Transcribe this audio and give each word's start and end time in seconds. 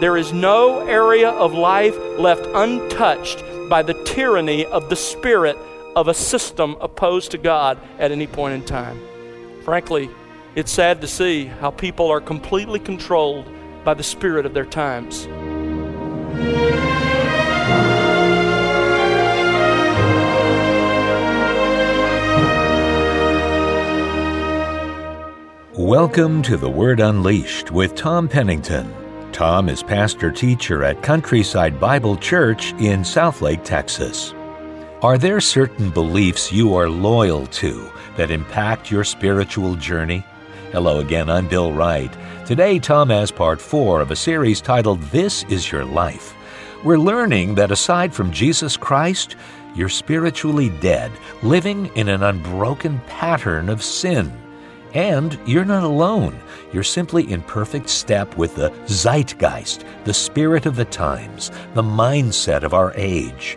There 0.00 0.16
is 0.16 0.32
no 0.32 0.78
area 0.88 1.28
of 1.28 1.52
life 1.52 1.94
left 2.16 2.46
untouched 2.54 3.44
by 3.68 3.82
the 3.82 3.92
tyranny 4.04 4.64
of 4.64 4.88
the 4.88 4.96
spirit 4.96 5.58
of 5.94 6.08
a 6.08 6.14
system 6.14 6.74
opposed 6.80 7.32
to 7.32 7.38
God 7.38 7.78
at 7.98 8.10
any 8.10 8.26
point 8.26 8.54
in 8.54 8.64
time. 8.64 8.98
Frankly, 9.62 10.08
it's 10.54 10.72
sad 10.72 11.02
to 11.02 11.06
see 11.06 11.44
how 11.44 11.70
people 11.70 12.10
are 12.10 12.22
completely 12.22 12.78
controlled 12.78 13.44
by 13.84 13.92
the 13.92 14.02
spirit 14.02 14.46
of 14.46 14.54
their 14.54 14.64
times. 14.64 15.26
Welcome 25.78 26.40
to 26.44 26.56
The 26.56 26.70
Word 26.70 27.00
Unleashed 27.00 27.70
with 27.70 27.94
Tom 27.94 28.28
Pennington. 28.30 28.99
Tom 29.40 29.70
is 29.70 29.82
pastor 29.82 30.30
teacher 30.30 30.84
at 30.84 31.02
Countryside 31.02 31.80
Bible 31.80 32.14
Church 32.14 32.72
in 32.72 33.00
Southlake, 33.00 33.64
Texas. 33.64 34.34
Are 35.00 35.16
there 35.16 35.40
certain 35.40 35.88
beliefs 35.88 36.52
you 36.52 36.74
are 36.74 36.90
loyal 36.90 37.46
to 37.46 37.90
that 38.18 38.30
impact 38.30 38.90
your 38.90 39.02
spiritual 39.02 39.76
journey? 39.76 40.22
Hello 40.72 41.00
again, 41.00 41.30
I'm 41.30 41.48
Bill 41.48 41.72
Wright. 41.72 42.14
Today, 42.44 42.78
Tom 42.78 43.08
has 43.08 43.30
part 43.30 43.62
four 43.62 44.02
of 44.02 44.10
a 44.10 44.14
series 44.14 44.60
titled 44.60 45.00
This 45.04 45.44
Is 45.44 45.72
Your 45.72 45.86
Life. 45.86 46.34
We're 46.84 46.98
learning 46.98 47.54
that 47.54 47.70
aside 47.70 48.12
from 48.12 48.32
Jesus 48.32 48.76
Christ, 48.76 49.36
you're 49.74 49.88
spiritually 49.88 50.68
dead, 50.82 51.10
living 51.42 51.86
in 51.96 52.10
an 52.10 52.22
unbroken 52.22 53.00
pattern 53.06 53.70
of 53.70 53.82
sin. 53.82 54.30
And 54.94 55.38
you're 55.46 55.64
not 55.64 55.84
alone. 55.84 56.38
You're 56.72 56.82
simply 56.82 57.30
in 57.30 57.42
perfect 57.42 57.88
step 57.88 58.36
with 58.36 58.56
the 58.56 58.72
zeitgeist, 58.86 59.84
the 60.04 60.14
spirit 60.14 60.66
of 60.66 60.76
the 60.76 60.84
times, 60.84 61.50
the 61.74 61.82
mindset 61.82 62.62
of 62.62 62.74
our 62.74 62.92
age. 62.96 63.56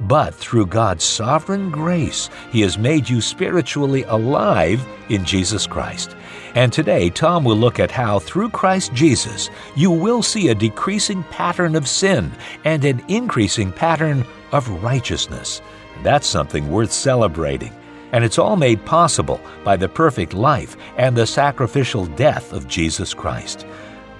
But 0.00 0.34
through 0.34 0.66
God's 0.66 1.04
sovereign 1.04 1.70
grace, 1.70 2.30
He 2.50 2.62
has 2.62 2.78
made 2.78 3.08
you 3.08 3.20
spiritually 3.20 4.04
alive 4.04 4.86
in 5.10 5.24
Jesus 5.24 5.66
Christ. 5.66 6.16
And 6.54 6.72
today, 6.72 7.10
Tom 7.10 7.44
will 7.44 7.56
look 7.56 7.78
at 7.78 7.90
how, 7.90 8.18
through 8.18 8.50
Christ 8.50 8.94
Jesus, 8.94 9.50
you 9.76 9.90
will 9.90 10.22
see 10.22 10.48
a 10.48 10.54
decreasing 10.54 11.22
pattern 11.24 11.76
of 11.76 11.86
sin 11.86 12.32
and 12.64 12.84
an 12.84 13.04
increasing 13.08 13.72
pattern 13.72 14.24
of 14.52 14.82
righteousness. 14.82 15.60
That's 16.02 16.26
something 16.26 16.70
worth 16.70 16.92
celebrating. 16.92 17.72
And 18.12 18.24
it's 18.24 18.38
all 18.38 18.56
made 18.56 18.84
possible 18.84 19.40
by 19.64 19.76
the 19.76 19.88
perfect 19.88 20.34
life 20.34 20.76
and 20.96 21.16
the 21.16 21.26
sacrificial 21.26 22.06
death 22.06 22.52
of 22.52 22.68
Jesus 22.68 23.14
Christ. 23.14 23.66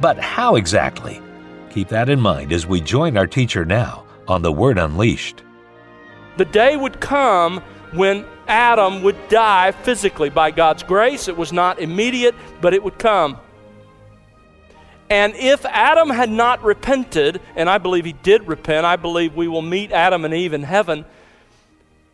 But 0.01 0.19
how 0.19 0.57
exactly? 0.57 1.21
Keep 1.71 1.89
that 1.89 2.09
in 2.09 2.21
mind 2.21 2.53
as 2.53 2.67
we 2.67 2.81
join 2.81 3.17
our 3.17 3.27
teacher 3.27 3.65
now 3.65 4.05
on 4.29 4.43
The 4.43 4.53
Word 4.53 4.79
Unleashed. 4.79 5.43
The 6.37 6.45
day 6.45 6.77
would 6.77 7.01
come 7.01 7.59
when 7.93 8.25
Adam 8.49 9.03
would 9.03 9.17
die 9.29 9.73
physically 9.73 10.31
by 10.31 10.51
God's 10.51 10.83
grace. 10.83 11.29
It 11.29 11.37
was 11.37 11.53
not 11.53 11.79
immediate, 11.79 12.35
but 12.61 12.75
it 12.75 12.83
would 12.83 12.99
come. 12.99 13.39
And 15.11 15.35
if 15.35 15.65
Adam 15.67 16.09
had 16.09 16.31
not 16.31 16.63
repented, 16.63 17.41
and 17.57 17.69
I 17.69 17.79
believe 17.79 18.05
he 18.05 18.13
did 18.13 18.47
repent, 18.47 18.87
I 18.87 18.95
believe 18.95 19.35
we 19.35 19.49
will 19.49 19.63
meet 19.63 19.91
Adam 19.91 20.25
and 20.25 20.33
Eve 20.33 20.53
in 20.53 20.63
heaven. 20.63 21.05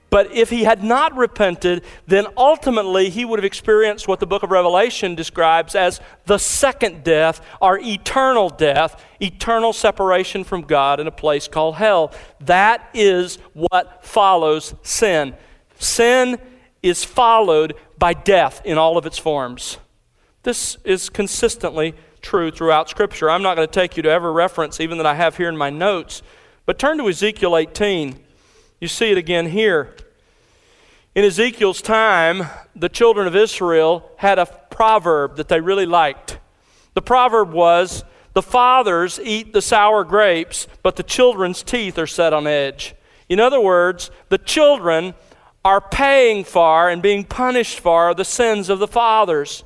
But 0.08 0.32
if 0.32 0.50
he 0.50 0.64
had 0.64 0.84
not 0.84 1.16
repented, 1.16 1.84
then 2.06 2.26
ultimately 2.36 3.10
he 3.10 3.24
would 3.24 3.38
have 3.38 3.44
experienced 3.44 4.06
what 4.06 4.20
the 4.20 4.26
book 4.26 4.42
of 4.42 4.50
Revelation 4.50 5.14
describes 5.14 5.74
as 5.74 6.00
the 6.26 6.38
second 6.38 7.02
death, 7.02 7.40
our 7.60 7.78
eternal 7.78 8.48
death, 8.48 9.02
eternal 9.20 9.72
separation 9.72 10.44
from 10.44 10.62
God 10.62 11.00
in 11.00 11.06
a 11.06 11.12
place 11.12 11.48
called 11.48 11.76
hell. 11.76 12.12
That 12.40 12.88
is 12.94 13.36
what 13.52 14.04
follows 14.04 14.74
sin. 14.82 15.34
Sin 15.78 16.38
is 16.82 17.04
followed 17.04 17.74
by 17.98 18.12
death 18.14 18.62
in 18.64 18.78
all 18.78 18.96
of 18.96 19.06
its 19.06 19.18
forms. 19.18 19.78
This 20.44 20.76
is 20.84 21.10
consistently 21.10 21.94
true 22.22 22.52
throughout 22.52 22.88
Scripture. 22.88 23.28
I'm 23.28 23.42
not 23.42 23.56
going 23.56 23.66
to 23.66 23.72
take 23.72 23.96
you 23.96 24.02
to 24.04 24.10
every 24.10 24.30
reference, 24.30 24.78
even 24.78 24.98
that 24.98 25.06
I 25.06 25.14
have 25.14 25.36
here 25.36 25.48
in 25.48 25.56
my 25.56 25.70
notes, 25.70 26.22
but 26.64 26.78
turn 26.78 26.98
to 26.98 27.08
Ezekiel 27.08 27.56
18. 27.56 28.25
You 28.80 28.88
see 28.88 29.10
it 29.10 29.18
again 29.18 29.46
here. 29.46 29.94
In 31.14 31.24
Ezekiel's 31.24 31.80
time, 31.80 32.46
the 32.74 32.90
children 32.90 33.26
of 33.26 33.34
Israel 33.34 34.10
had 34.16 34.38
a 34.38 34.44
proverb 34.44 35.36
that 35.36 35.48
they 35.48 35.60
really 35.60 35.86
liked. 35.86 36.38
The 36.92 37.00
proverb 37.00 37.52
was, 37.52 38.04
The 38.34 38.42
fathers 38.42 39.18
eat 39.22 39.54
the 39.54 39.62
sour 39.62 40.04
grapes, 40.04 40.68
but 40.82 40.96
the 40.96 41.02
children's 41.02 41.62
teeth 41.62 41.98
are 41.98 42.06
set 42.06 42.34
on 42.34 42.46
edge. 42.46 42.94
In 43.30 43.40
other 43.40 43.60
words, 43.60 44.10
the 44.28 44.38
children 44.38 45.14
are 45.64 45.80
paying 45.80 46.44
for 46.44 46.90
and 46.90 47.00
being 47.00 47.24
punished 47.24 47.80
for 47.80 48.14
the 48.14 48.24
sins 48.24 48.68
of 48.68 48.78
the 48.78 48.86
fathers. 48.86 49.64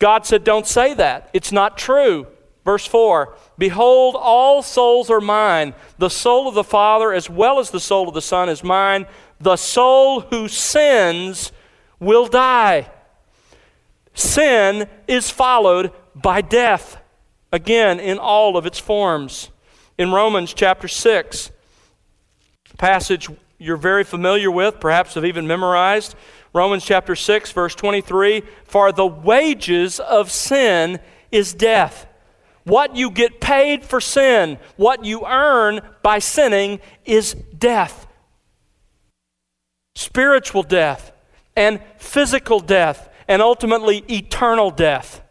God 0.00 0.26
said, 0.26 0.42
Don't 0.42 0.66
say 0.66 0.94
that. 0.94 1.30
It's 1.32 1.52
not 1.52 1.78
true. 1.78 2.26
Verse 2.70 2.86
4 2.86 3.34
Behold, 3.58 4.14
all 4.16 4.62
souls 4.62 5.10
are 5.10 5.20
mine. 5.20 5.74
The 5.98 6.08
soul 6.08 6.46
of 6.46 6.54
the 6.54 6.62
Father, 6.62 7.12
as 7.12 7.28
well 7.28 7.58
as 7.58 7.72
the 7.72 7.80
soul 7.80 8.06
of 8.06 8.14
the 8.14 8.22
Son, 8.22 8.48
is 8.48 8.62
mine. 8.62 9.06
The 9.40 9.56
soul 9.56 10.20
who 10.20 10.46
sins 10.46 11.50
will 11.98 12.28
die. 12.28 12.88
Sin 14.14 14.88
is 15.08 15.30
followed 15.30 15.90
by 16.14 16.42
death, 16.42 16.98
again, 17.50 17.98
in 17.98 18.18
all 18.18 18.56
of 18.56 18.66
its 18.66 18.78
forms. 18.78 19.50
In 19.98 20.12
Romans 20.12 20.54
chapter 20.54 20.86
6, 20.86 21.50
passage 22.78 23.28
you're 23.58 23.78
very 23.78 24.04
familiar 24.04 24.48
with, 24.52 24.78
perhaps 24.78 25.14
have 25.14 25.24
even 25.24 25.48
memorized. 25.48 26.14
Romans 26.52 26.84
chapter 26.84 27.16
6, 27.16 27.50
verse 27.50 27.74
23 27.74 28.44
For 28.62 28.92
the 28.92 29.08
wages 29.08 29.98
of 29.98 30.30
sin 30.30 31.00
is 31.32 31.52
death. 31.52 32.06
What 32.64 32.96
you 32.96 33.10
get 33.10 33.40
paid 33.40 33.84
for 33.84 34.00
sin, 34.00 34.58
what 34.76 35.04
you 35.04 35.26
earn 35.26 35.80
by 36.02 36.18
sinning, 36.18 36.80
is 37.04 37.34
death. 37.56 38.06
Spiritual 39.94 40.62
death, 40.62 41.12
and 41.56 41.80
physical 41.98 42.60
death, 42.60 43.08
and 43.26 43.42
ultimately 43.42 44.04
eternal 44.08 44.70
death. 44.70 45.22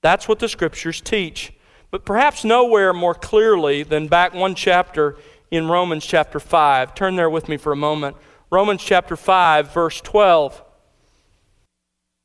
That's 0.00 0.26
what 0.26 0.38
the 0.38 0.48
scriptures 0.48 1.00
teach. 1.00 1.52
But 1.90 2.04
perhaps 2.04 2.44
nowhere 2.44 2.92
more 2.92 3.14
clearly 3.14 3.82
than 3.82 4.08
back 4.08 4.34
one 4.34 4.54
chapter 4.54 5.16
in 5.50 5.68
Romans 5.68 6.04
chapter 6.04 6.40
5. 6.40 6.94
Turn 6.94 7.16
there 7.16 7.30
with 7.30 7.48
me 7.48 7.58
for 7.58 7.72
a 7.72 7.76
moment. 7.76 8.16
Romans 8.50 8.82
chapter 8.82 9.16
5, 9.16 9.72
verse 9.72 10.00
12. 10.00 10.62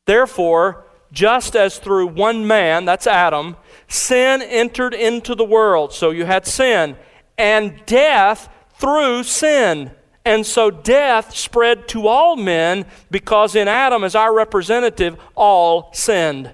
Therefore, 0.06 0.87
just 1.12 1.56
as 1.56 1.78
through 1.78 2.08
one 2.08 2.46
man, 2.48 2.86
that's 2.86 3.08
Adam, 3.08 3.56
sin 3.88 4.42
entered 4.42 4.94
into 4.94 5.36
the 5.36 5.46
world, 5.46 5.94
so 5.94 6.10
you 6.10 6.26
had 6.26 6.46
sin, 6.46 6.98
and 7.38 7.86
death 7.86 8.50
through 8.76 9.24
sin. 9.24 9.92
And 10.26 10.46
so 10.46 10.70
death 10.70 11.36
spread 11.36 11.88
to 11.90 12.08
all 12.08 12.36
men 12.36 12.86
because 13.10 13.56
in 13.56 13.70
Adam, 13.70 14.04
as 14.04 14.14
our 14.14 14.36
representative, 14.36 15.18
all 15.36 15.90
sinned. 15.94 16.52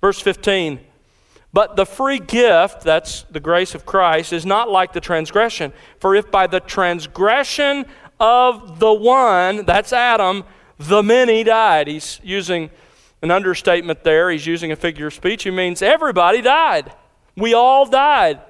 Verse 0.00 0.18
15. 0.20 0.80
But 1.52 1.76
the 1.76 1.86
free 1.86 2.18
gift, 2.18 2.82
that's 2.82 3.22
the 3.30 3.40
grace 3.40 3.74
of 3.74 3.86
Christ, 3.86 4.32
is 4.32 4.44
not 4.44 4.68
like 4.68 4.92
the 4.92 5.00
transgression. 5.00 5.72
For 6.00 6.14
if 6.14 6.30
by 6.30 6.48
the 6.48 6.60
transgression 6.60 7.86
of 8.18 8.80
the 8.80 8.92
one, 8.92 9.64
that's 9.64 9.92
Adam, 9.92 10.44
the 10.78 11.02
many 11.02 11.44
died. 11.44 11.86
He's 11.86 12.20
using 12.22 12.70
an 13.26 13.32
understatement 13.32 14.04
there. 14.04 14.30
He's 14.30 14.46
using 14.46 14.70
a 14.70 14.76
figure 14.76 15.08
of 15.08 15.14
speech. 15.14 15.42
He 15.42 15.50
means 15.50 15.82
everybody 15.82 16.40
died. 16.40 16.92
We 17.36 17.54
all 17.54 17.84
died. 17.84 18.40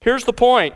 Here's 0.00 0.24
the 0.24 0.32
point 0.32 0.74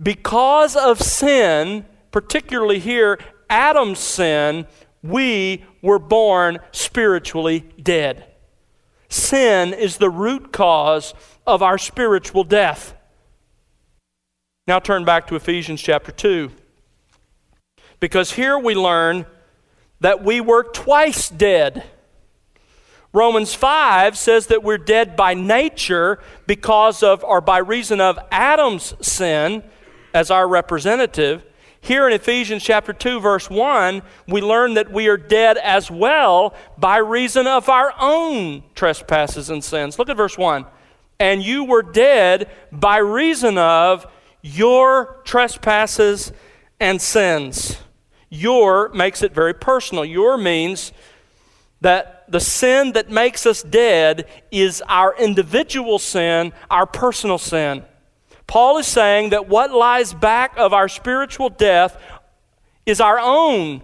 because 0.00 0.76
of 0.76 1.00
sin, 1.00 1.84
particularly 2.12 2.78
here, 2.78 3.18
Adam's 3.50 3.98
sin, 3.98 4.66
we 5.02 5.64
were 5.82 5.98
born 5.98 6.58
spiritually 6.70 7.64
dead. 7.82 8.24
Sin 9.08 9.74
is 9.74 9.96
the 9.96 10.10
root 10.10 10.52
cause 10.52 11.14
of 11.46 11.62
our 11.62 11.78
spiritual 11.78 12.44
death. 12.44 12.94
Now 14.68 14.78
turn 14.78 15.04
back 15.04 15.26
to 15.28 15.36
Ephesians 15.36 15.80
chapter 15.80 16.12
2. 16.12 16.50
Because 17.98 18.32
here 18.32 18.58
we 18.58 18.74
learn 18.74 19.26
that 20.00 20.22
we 20.22 20.40
were 20.40 20.62
twice 20.62 21.28
dead. 21.28 21.84
Romans 23.12 23.54
5 23.54 24.18
says 24.18 24.48
that 24.48 24.62
we're 24.62 24.76
dead 24.76 25.16
by 25.16 25.32
nature 25.32 26.18
because 26.46 27.02
of, 27.02 27.24
or 27.24 27.40
by 27.40 27.58
reason 27.58 28.00
of 28.00 28.18
Adam's 28.30 28.94
sin 29.00 29.62
as 30.12 30.30
our 30.30 30.46
representative. 30.46 31.44
Here 31.80 32.06
in 32.06 32.12
Ephesians 32.12 32.62
chapter 32.62 32.92
2 32.92 33.20
verse 33.20 33.48
1, 33.48 34.02
we 34.28 34.40
learn 34.40 34.74
that 34.74 34.92
we 34.92 35.08
are 35.08 35.16
dead 35.16 35.56
as 35.56 35.90
well 35.90 36.52
by 36.76 36.96
reason 36.98 37.46
of 37.46 37.68
our 37.68 37.94
own 37.98 38.64
trespasses 38.74 39.48
and 39.50 39.62
sins. 39.62 39.98
Look 39.98 40.08
at 40.08 40.16
verse 40.16 40.36
1. 40.36 40.66
and 41.18 41.42
you 41.42 41.64
were 41.64 41.82
dead 41.82 42.50
by 42.70 42.98
reason 42.98 43.56
of 43.56 44.06
your 44.42 45.20
trespasses 45.24 46.32
and 46.78 47.00
sins. 47.00 47.78
Your 48.28 48.88
makes 48.90 49.22
it 49.22 49.32
very 49.32 49.54
personal. 49.54 50.04
Your 50.04 50.36
means 50.36 50.92
that 51.80 52.24
the 52.28 52.40
sin 52.40 52.92
that 52.92 53.10
makes 53.10 53.46
us 53.46 53.62
dead 53.62 54.26
is 54.50 54.82
our 54.88 55.14
individual 55.16 55.98
sin, 55.98 56.52
our 56.70 56.86
personal 56.86 57.38
sin. 57.38 57.84
Paul 58.46 58.78
is 58.78 58.86
saying 58.86 59.30
that 59.30 59.48
what 59.48 59.72
lies 59.72 60.14
back 60.14 60.54
of 60.56 60.72
our 60.72 60.88
spiritual 60.88 61.48
death 61.48 62.00
is 62.84 63.00
our 63.00 63.18
own 63.18 63.82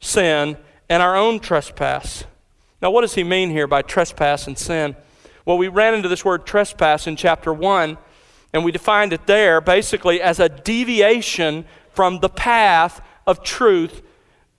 sin 0.00 0.56
and 0.88 1.02
our 1.02 1.16
own 1.16 1.40
trespass. 1.40 2.24
Now, 2.80 2.90
what 2.90 3.02
does 3.02 3.14
he 3.14 3.24
mean 3.24 3.50
here 3.50 3.66
by 3.66 3.82
trespass 3.82 4.46
and 4.46 4.58
sin? 4.58 4.96
Well, 5.44 5.58
we 5.58 5.68
ran 5.68 5.94
into 5.94 6.08
this 6.08 6.24
word 6.24 6.46
trespass 6.46 7.06
in 7.06 7.16
chapter 7.16 7.52
1, 7.52 7.98
and 8.52 8.64
we 8.64 8.72
defined 8.72 9.12
it 9.12 9.26
there 9.26 9.60
basically 9.60 10.20
as 10.20 10.40
a 10.40 10.48
deviation 10.48 11.64
from 11.90 12.20
the 12.20 12.28
path 12.28 13.00
of 13.26 13.42
truth 13.42 14.02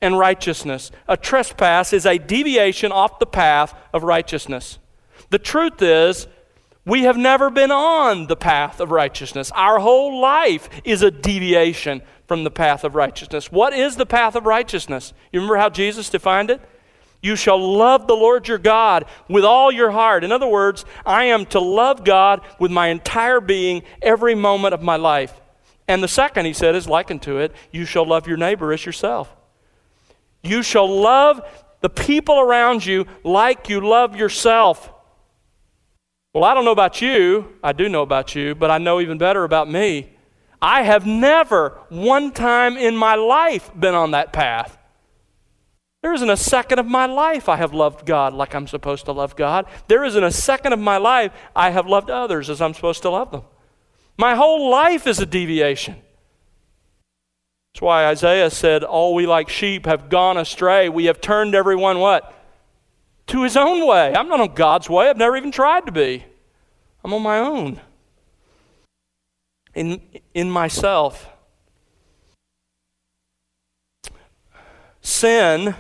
and 0.01 0.18
righteousness. 0.18 0.92
A 1.07 1.15
trespass 1.15 1.94
is 1.94 2.06
a 2.06 2.18
deviation 2.18 2.92
off 2.92 3.19
the 3.19 3.25
path 3.25 3.74
of 3.94 4.04
righteousness. 4.04 4.80
The 5.30 5.39
truth 5.39 5.81
is, 5.81 6.27
we 6.86 7.04
have 7.04 7.18
never 7.18 7.50
been 7.50 7.71
on 7.71 8.27
the 8.27 8.36
path 8.36 8.81
of 8.81 8.92
righteousness. 8.92 9.51
Our 9.56 9.80
whole 9.80 10.19
life 10.19 10.69
is 10.83 11.01
a 11.01 11.10
deviation 11.10 12.01
from 12.27 12.44
the 12.44 12.51
path 12.51 12.83
of 12.83 12.95
righteousness. 12.95 13.51
What 13.51 13.74
is 13.74 13.95
the 13.95 14.06
path 14.06 14.36
of 14.36 14.45
righteousness? 14.45 15.13
You 15.31 15.39
remember 15.39 15.57
how 15.57 15.69
Jesus 15.69 16.09
defined 16.09 16.50
it? 16.50 16.59
You 17.21 17.38
shall 17.38 17.57
love 17.57 18.06
the 18.06 18.16
Lord 18.16 18.50
your 18.50 18.57
God 18.57 19.06
with 19.30 19.45
all 19.45 19.71
your 19.71 19.92
heart. 19.92 20.25
In 20.25 20.33
other 20.33 20.48
words, 20.48 20.83
I 21.06 21.25
am 21.25 21.45
to 21.48 21.59
love 21.62 22.04
God 22.04 22.42
with 22.59 22.69
my 22.69 22.89
entire 22.89 23.39
being 23.39 23.83
every 24.01 24.36
moment 24.36 24.74
of 24.74 24.81
my 24.81 24.98
life. 24.98 25.39
And 25.88 26.01
the 26.01 26.07
second, 26.07 26.45
he 26.45 26.53
said, 26.53 26.75
is 26.75 26.88
likened 26.88 27.21
to 27.24 27.39
it 27.39 27.53
you 27.71 27.85
shall 27.85 28.06
love 28.06 28.27
your 28.27 28.38
neighbor 28.38 28.71
as 28.71 28.85
yourself. 28.85 29.35
You 30.41 30.63
shall 30.63 30.88
love 30.88 31.41
the 31.81 31.89
people 31.89 32.39
around 32.39 32.85
you 32.85 33.06
like 33.24 33.69
you 33.69 33.81
love 33.81 34.15
yourself. 34.15 34.91
Well, 36.33 36.44
I 36.44 36.53
don't 36.53 36.65
know 36.65 36.71
about 36.71 37.01
you. 37.01 37.53
I 37.62 37.74
do 37.74 37.89
know 37.89 38.01
about 38.01 38.33
you, 38.35 38.56
but 38.56 38.71
I 38.71 38.77
know 38.77 39.00
even 39.00 39.18
better 39.18 39.44
about 39.44 39.69
me. 39.69 40.09
I 40.62 40.83
have 40.83 41.06
never, 41.06 41.77
one 41.89 42.31
time 42.31 42.77
in 42.77 42.95
my 42.95 43.15
life, 43.15 43.69
been 43.77 43.94
on 43.94 44.12
that 44.12 44.31
path. 44.31 44.77
There 46.01 46.13
isn't 46.13 46.30
a 46.30 46.38
second 46.38 46.80
of 46.80 46.85
my 46.85 47.06
life 47.06 47.47
I 47.47 47.57
have 47.57 47.74
loved 47.74 48.06
God 48.06 48.33
like 48.33 48.56
I'm 48.56 48.68
supposed 48.68 49.06
to 49.06 49.12
love 49.12 49.35
God. 49.35 49.65
There 49.88 50.03
isn't 50.03 50.24
a 50.24 50.31
second 50.31 50.74
of 50.74 50.80
my 50.80 50.97
life 50.97 51.31
I 51.56 51.69
have 51.69 51.88
loved 51.88 52.09
others 52.09 52.50
as 52.50 52.62
I'm 52.62 52.74
supposed 52.74 53.01
to 53.03 53.09
love 53.09 53.31
them. 53.31 53.44
My 54.18 54.36
whole 54.36 54.69
life 54.69 55.07
is 55.07 55.19
a 55.19 55.25
deviation. 55.25 55.95
That's 57.74 57.81
why 57.81 58.06
Isaiah 58.06 58.51
said, 58.51 58.83
All 58.83 59.15
we 59.15 59.25
like 59.25 59.50
sheep 59.50 59.86
have 59.86 60.10
gone 60.10 60.38
astray. 60.38 60.89
We 60.89 61.06
have 61.06 61.19
turned 61.21 61.56
everyone 61.56 62.00
what? 62.00 62.33
To 63.27 63.44
his 63.44 63.57
own 63.57 63.88
way. 63.88 64.13
I'm 64.13 64.27
not 64.27 64.39
on 64.39 64.54
God's 64.54 64.89
way. 64.89 65.10
I've 65.10 65.18
never 65.18 65.36
even 65.36 65.51
tried 65.51 65.88
to 65.88 65.92
be. 65.92 66.24
I'm 67.04 67.13
on 67.13 67.21
my 67.24 67.39
own. 67.39 67.81
In, 69.74 70.01
in 70.33 70.51
myself. 70.51 71.27
Sin 75.01 75.75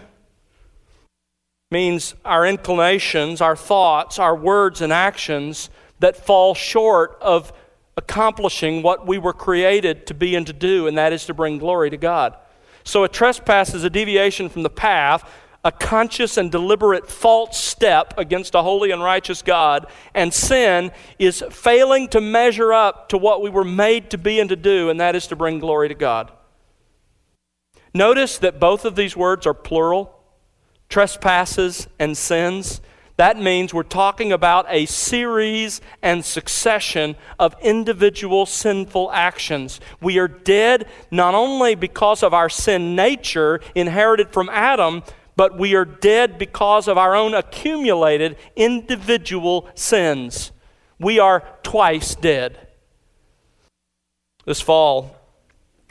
means 1.69 2.15
our 2.25 2.45
inclinations, 2.45 3.39
our 3.39 3.55
thoughts, 3.55 4.17
our 4.17 4.35
words, 4.35 4.81
and 4.81 4.91
actions 4.91 5.69
that 5.99 6.17
fall 6.17 6.55
short 6.55 7.17
of 7.21 7.53
accomplishing 7.97 8.81
what 8.81 9.05
we 9.05 9.17
were 9.17 9.33
created 9.33 10.07
to 10.07 10.13
be 10.13 10.35
and 10.35 10.47
to 10.47 10.53
do, 10.53 10.87
and 10.87 10.97
that 10.97 11.13
is 11.13 11.25
to 11.25 11.33
bring 11.33 11.57
glory 11.57 11.89
to 11.89 11.97
God. 11.97 12.35
So 12.83 13.03
a 13.03 13.09
trespass 13.09 13.73
is 13.73 13.83
a 13.83 13.89
deviation 13.89 14.49
from 14.49 14.63
the 14.63 14.69
path, 14.69 15.29
a 15.63 15.71
conscious 15.71 16.35
and 16.35 16.51
deliberate 16.51 17.09
false 17.09 17.57
step 17.57 18.13
against 18.17 18.55
a 18.55 18.61
holy 18.61 18.91
and 18.91 19.01
righteous 19.01 19.41
God, 19.41 19.87
and 20.13 20.33
sin 20.33 20.91
is 21.17 21.43
failing 21.51 22.09
to 22.09 22.19
measure 22.19 22.73
up 22.73 23.09
to 23.09 23.17
what 23.17 23.41
we 23.41 23.49
were 23.49 23.63
made 23.63 24.09
to 24.09 24.17
be 24.17 24.39
and 24.39 24.49
to 24.49 24.57
do, 24.57 24.89
and 24.89 24.99
that 24.99 25.15
is 25.15 25.27
to 25.27 25.35
bring 25.35 25.59
glory 25.59 25.87
to 25.87 25.95
God. 25.95 26.31
Notice 27.93 28.39
that 28.39 28.59
both 28.59 28.85
of 28.85 28.95
these 28.95 29.15
words 29.15 29.45
are 29.45 29.53
plural 29.53 30.19
trespasses 30.89 31.87
and 31.97 32.15
sins. 32.15 32.79
That 33.17 33.39
means 33.39 33.73
we're 33.73 33.83
talking 33.83 34.31
about 34.31 34.65
a 34.69 34.87
series 34.87 35.81
and 36.01 36.25
succession 36.25 37.15
of 37.37 37.55
individual 37.61 38.47
sinful 38.47 39.11
actions. 39.11 39.79
We 40.01 40.17
are 40.17 40.27
dead 40.27 40.87
not 41.11 41.35
only 41.35 41.75
because 41.75 42.23
of 42.23 42.33
our 42.33 42.49
sin 42.49 42.95
nature 42.95 43.61
inherited 43.75 44.29
from 44.31 44.49
Adam, 44.49 45.03
but 45.35 45.57
we 45.57 45.75
are 45.75 45.85
dead 45.85 46.39
because 46.39 46.87
of 46.87 46.97
our 46.97 47.15
own 47.15 47.35
accumulated 47.35 48.35
individual 48.55 49.69
sins. 49.75 50.51
We 50.99 51.19
are 51.19 51.43
twice 51.61 52.15
dead. 52.15 52.67
This 54.45 54.61
fall, 54.61 55.15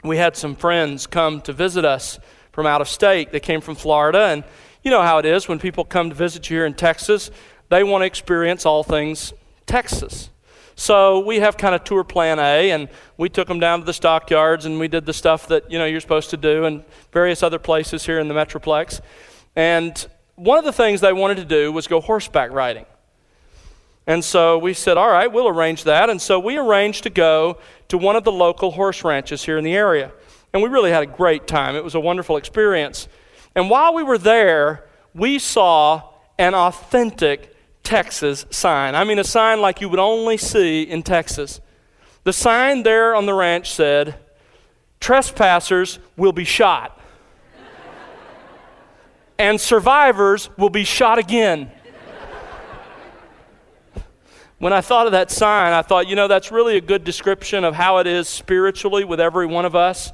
we 0.03 0.17
had 0.17 0.35
some 0.35 0.55
friends 0.55 1.07
come 1.07 1.41
to 1.41 1.53
visit 1.53 1.85
us 1.85 2.19
from 2.51 2.67
out 2.67 2.81
of 2.81 2.89
state. 2.89 3.31
They 3.31 3.39
came 3.39 3.61
from 3.61 3.75
Florida, 3.75 4.25
and 4.25 4.43
you 4.83 4.91
know 4.91 5.01
how 5.01 5.17
it 5.17 5.25
is 5.25 5.47
when 5.47 5.59
people 5.59 5.85
come 5.85 6.09
to 6.09 6.15
visit 6.15 6.49
you 6.49 6.57
here 6.57 6.65
in 6.65 6.73
Texas, 6.73 7.31
they 7.69 7.83
want 7.83 8.01
to 8.01 8.05
experience 8.05 8.65
all 8.65 8.83
things 8.83 9.33
Texas. 9.65 10.29
So 10.75 11.19
we 11.19 11.39
have 11.39 11.55
kind 11.55 11.75
of 11.75 11.83
tour 11.83 12.03
plan 12.03 12.39
A, 12.39 12.71
and 12.71 12.89
we 13.17 13.29
took 13.29 13.47
them 13.47 13.59
down 13.59 13.79
to 13.79 13.85
the 13.85 13.93
stockyards, 13.93 14.65
and 14.65 14.79
we 14.79 14.87
did 14.87 15.05
the 15.05 15.13
stuff 15.13 15.47
that 15.47 15.71
you 15.71 15.79
know 15.79 15.85
you're 15.85 16.01
supposed 16.01 16.31
to 16.31 16.37
do, 16.37 16.65
and 16.65 16.83
various 17.11 17.43
other 17.43 17.59
places 17.59 18.05
here 18.05 18.19
in 18.19 18.27
the 18.27 18.33
Metroplex. 18.33 18.99
And 19.55 20.05
one 20.35 20.57
of 20.57 20.65
the 20.65 20.73
things 20.73 21.01
they 21.01 21.13
wanted 21.13 21.37
to 21.37 21.45
do 21.45 21.71
was 21.71 21.87
go 21.87 22.01
horseback 22.01 22.51
riding. 22.51 22.85
And 24.05 24.23
so 24.23 24.57
we 24.57 24.73
said, 24.73 24.97
all 24.97 25.09
right, 25.09 25.31
we'll 25.31 25.47
arrange 25.47 25.85
that. 25.85 26.09
And 26.09 26.21
so 26.21 26.39
we 26.39 26.57
arranged 26.57 27.03
to 27.03 27.09
go 27.09 27.59
to 27.87 27.97
one 27.97 28.15
of 28.15 28.23
the 28.23 28.31
local 28.31 28.71
horse 28.71 29.03
ranches 29.03 29.45
here 29.45 29.57
in 29.57 29.63
the 29.63 29.75
area. 29.75 30.11
And 30.53 30.61
we 30.61 30.69
really 30.69 30.91
had 30.91 31.03
a 31.03 31.07
great 31.07 31.47
time. 31.47 31.75
It 31.75 31.83
was 31.83 31.95
a 31.95 31.99
wonderful 31.99 32.35
experience. 32.35 33.07
And 33.55 33.69
while 33.69 33.93
we 33.93 34.03
were 34.03 34.17
there, 34.17 34.85
we 35.13 35.39
saw 35.39 36.09
an 36.37 36.55
authentic 36.55 37.55
Texas 37.83 38.45
sign. 38.49 38.95
I 38.95 39.03
mean, 39.03 39.19
a 39.19 39.23
sign 39.23 39.61
like 39.61 39.81
you 39.81 39.89
would 39.89 39.99
only 39.99 40.37
see 40.37 40.83
in 40.83 41.03
Texas. 41.03 41.61
The 42.23 42.33
sign 42.33 42.83
there 42.83 43.15
on 43.15 43.25
the 43.25 43.33
ranch 43.33 43.71
said, 43.71 44.15
Trespassers 44.99 45.99
will 46.15 46.31
be 46.31 46.45
shot, 46.45 46.99
and 49.37 49.59
survivors 49.59 50.49
will 50.57 50.69
be 50.69 50.85
shot 50.85 51.19
again. 51.19 51.69
When 54.59 54.71
I 54.71 54.79
thought 54.79 55.07
of 55.07 55.11
that 55.11 55.29
sign, 55.29 55.73
I 55.73 55.81
thought, 55.81 56.07
you 56.07 56.15
know, 56.15 56.29
that's 56.29 56.49
really 56.49 56.77
a 56.77 56.81
good 56.81 57.03
description 57.03 57.65
of 57.65 57.75
how 57.75 57.97
it 57.97 58.07
is 58.07 58.29
spiritually 58.29 59.03
with 59.03 59.19
every 59.19 59.45
one 59.45 59.65
of 59.65 59.75
us. 59.75 60.13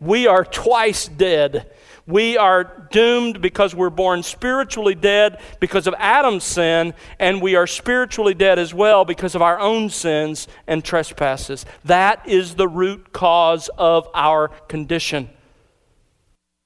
We 0.00 0.26
are 0.26 0.42
twice 0.42 1.06
dead 1.06 1.70
we 2.06 2.36
are 2.36 2.88
doomed 2.90 3.40
because 3.40 3.74
we're 3.74 3.90
born 3.90 4.22
spiritually 4.22 4.94
dead 4.94 5.40
because 5.60 5.86
of 5.86 5.94
Adam's 5.98 6.44
sin, 6.44 6.94
and 7.18 7.40
we 7.40 7.54
are 7.54 7.66
spiritually 7.66 8.34
dead 8.34 8.58
as 8.58 8.74
well 8.74 9.04
because 9.04 9.34
of 9.34 9.42
our 9.42 9.58
own 9.58 9.90
sins 9.90 10.48
and 10.66 10.84
trespasses. 10.84 11.64
That 11.84 12.26
is 12.28 12.54
the 12.54 12.68
root 12.68 13.12
cause 13.12 13.70
of 13.78 14.08
our 14.14 14.48
condition. 14.68 15.30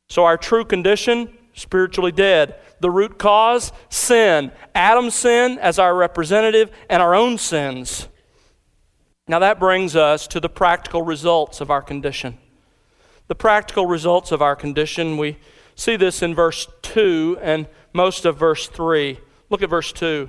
So, 0.09 0.25
our 0.25 0.37
true 0.37 0.64
condition, 0.64 1.37
spiritually 1.54 2.12
dead. 2.12 2.57
The 2.81 2.90
root 2.90 3.19
cause, 3.19 3.73
sin. 3.88 4.52
Adam's 4.75 5.14
sin 5.14 5.59
as 5.59 5.78
our 5.78 5.95
representative, 5.95 6.71
and 6.88 7.02
our 7.02 7.14
own 7.14 7.38
sins. 7.38 8.09
Now, 9.26 9.38
that 9.38 9.59
brings 9.59 9.97
us 9.97 10.26
to 10.28 10.40
the 10.40 10.50
practical 10.50 11.02
results 11.02 11.61
of 11.61 11.71
our 11.71 11.81
condition 11.81 12.38
the 13.35 13.38
practical 13.38 13.87
results 13.87 14.31
of 14.31 14.41
our 14.41 14.55
condition. 14.55 15.17
We 15.17 15.38
see 15.75 15.97
this 15.97 16.23
in 16.23 16.37
verse 16.37 16.69
2 16.83 17.38
and 17.43 17.67
most 17.93 18.25
of 18.25 18.38
verse 18.38 18.69
3. 18.69 19.19
Look 19.50 19.61
at 19.61 19.69
verse 19.69 19.93
2. 19.93 20.29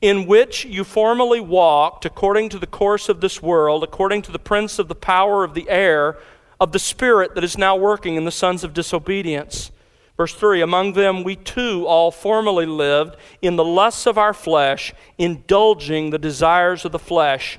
In 0.00 0.26
which 0.26 0.64
you 0.64 0.84
formerly 0.84 1.38
walked 1.38 2.06
according 2.06 2.48
to 2.48 2.58
the 2.58 2.66
course 2.66 3.10
of 3.10 3.20
this 3.20 3.42
world, 3.42 3.84
according 3.84 4.22
to 4.22 4.32
the 4.32 4.38
prince 4.38 4.78
of 4.78 4.88
the 4.88 4.94
power 4.94 5.44
of 5.44 5.52
the 5.52 5.68
air, 5.68 6.16
of 6.58 6.72
the 6.72 6.78
spirit 6.78 7.34
that 7.34 7.44
is 7.44 7.58
now 7.58 7.76
working 7.76 8.16
in 8.16 8.24
the 8.24 8.30
sons 8.30 8.64
of 8.64 8.72
disobedience. 8.72 9.70
Verse 10.16 10.32
3 10.32 10.62
Among 10.62 10.94
them 10.94 11.22
we 11.22 11.36
too 11.36 11.84
all 11.86 12.10
formerly 12.10 12.64
lived 12.64 13.16
in 13.42 13.56
the 13.56 13.64
lusts 13.64 14.06
of 14.06 14.16
our 14.16 14.32
flesh, 14.32 14.94
indulging 15.18 16.08
the 16.08 16.18
desires 16.18 16.86
of 16.86 16.92
the 16.92 16.98
flesh 16.98 17.58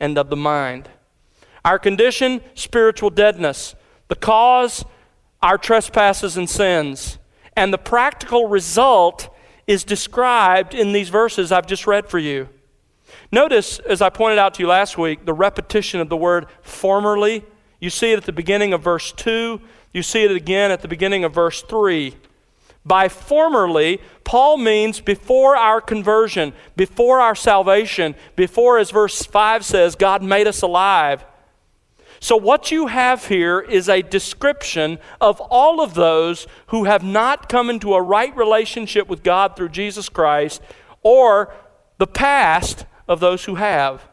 and 0.00 0.16
of 0.16 0.30
the 0.30 0.36
mind. 0.36 0.88
Our 1.64 1.78
condition, 1.78 2.40
spiritual 2.54 3.10
deadness. 3.10 3.74
The 4.08 4.16
cause, 4.16 4.84
our 5.42 5.58
trespasses 5.58 6.36
and 6.36 6.48
sins. 6.48 7.18
And 7.56 7.72
the 7.72 7.78
practical 7.78 8.48
result 8.48 9.28
is 9.66 9.84
described 9.84 10.74
in 10.74 10.92
these 10.92 11.08
verses 11.08 11.52
I've 11.52 11.66
just 11.66 11.86
read 11.86 12.08
for 12.08 12.18
you. 12.18 12.48
Notice, 13.32 13.78
as 13.80 14.02
I 14.02 14.10
pointed 14.10 14.38
out 14.38 14.54
to 14.54 14.62
you 14.62 14.68
last 14.68 14.98
week, 14.98 15.24
the 15.24 15.32
repetition 15.32 16.00
of 16.00 16.08
the 16.08 16.16
word 16.16 16.46
formerly. 16.62 17.44
You 17.80 17.90
see 17.90 18.12
it 18.12 18.18
at 18.18 18.24
the 18.24 18.32
beginning 18.32 18.72
of 18.72 18.82
verse 18.82 19.12
2, 19.12 19.60
you 19.92 20.02
see 20.02 20.24
it 20.24 20.30
again 20.30 20.70
at 20.70 20.82
the 20.82 20.88
beginning 20.88 21.24
of 21.24 21.34
verse 21.34 21.62
3. 21.62 22.14
By 22.84 23.08
formerly, 23.08 24.00
Paul 24.24 24.58
means 24.58 25.00
before 25.00 25.56
our 25.56 25.80
conversion, 25.80 26.52
before 26.76 27.20
our 27.20 27.34
salvation, 27.34 28.14
before, 28.36 28.78
as 28.78 28.90
verse 28.90 29.22
5 29.22 29.64
says, 29.64 29.94
God 29.94 30.22
made 30.22 30.46
us 30.46 30.62
alive. 30.62 31.24
So, 32.24 32.38
what 32.38 32.70
you 32.70 32.86
have 32.86 33.26
here 33.26 33.60
is 33.60 33.86
a 33.86 34.00
description 34.00 34.98
of 35.20 35.42
all 35.42 35.82
of 35.82 35.92
those 35.92 36.46
who 36.68 36.84
have 36.84 37.04
not 37.04 37.50
come 37.50 37.68
into 37.68 37.92
a 37.92 38.00
right 38.00 38.34
relationship 38.34 39.08
with 39.08 39.22
God 39.22 39.56
through 39.56 39.68
Jesus 39.68 40.08
Christ, 40.08 40.62
or 41.02 41.52
the 41.98 42.06
past 42.06 42.86
of 43.06 43.20
those 43.20 43.44
who 43.44 43.56
have. 43.56 44.08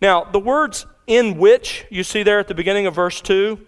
Now, 0.00 0.22
the 0.22 0.38
words 0.38 0.86
in 1.08 1.38
which 1.38 1.86
you 1.90 2.04
see 2.04 2.22
there 2.22 2.38
at 2.38 2.46
the 2.46 2.54
beginning 2.54 2.86
of 2.86 2.94
verse 2.94 3.20
2, 3.20 3.58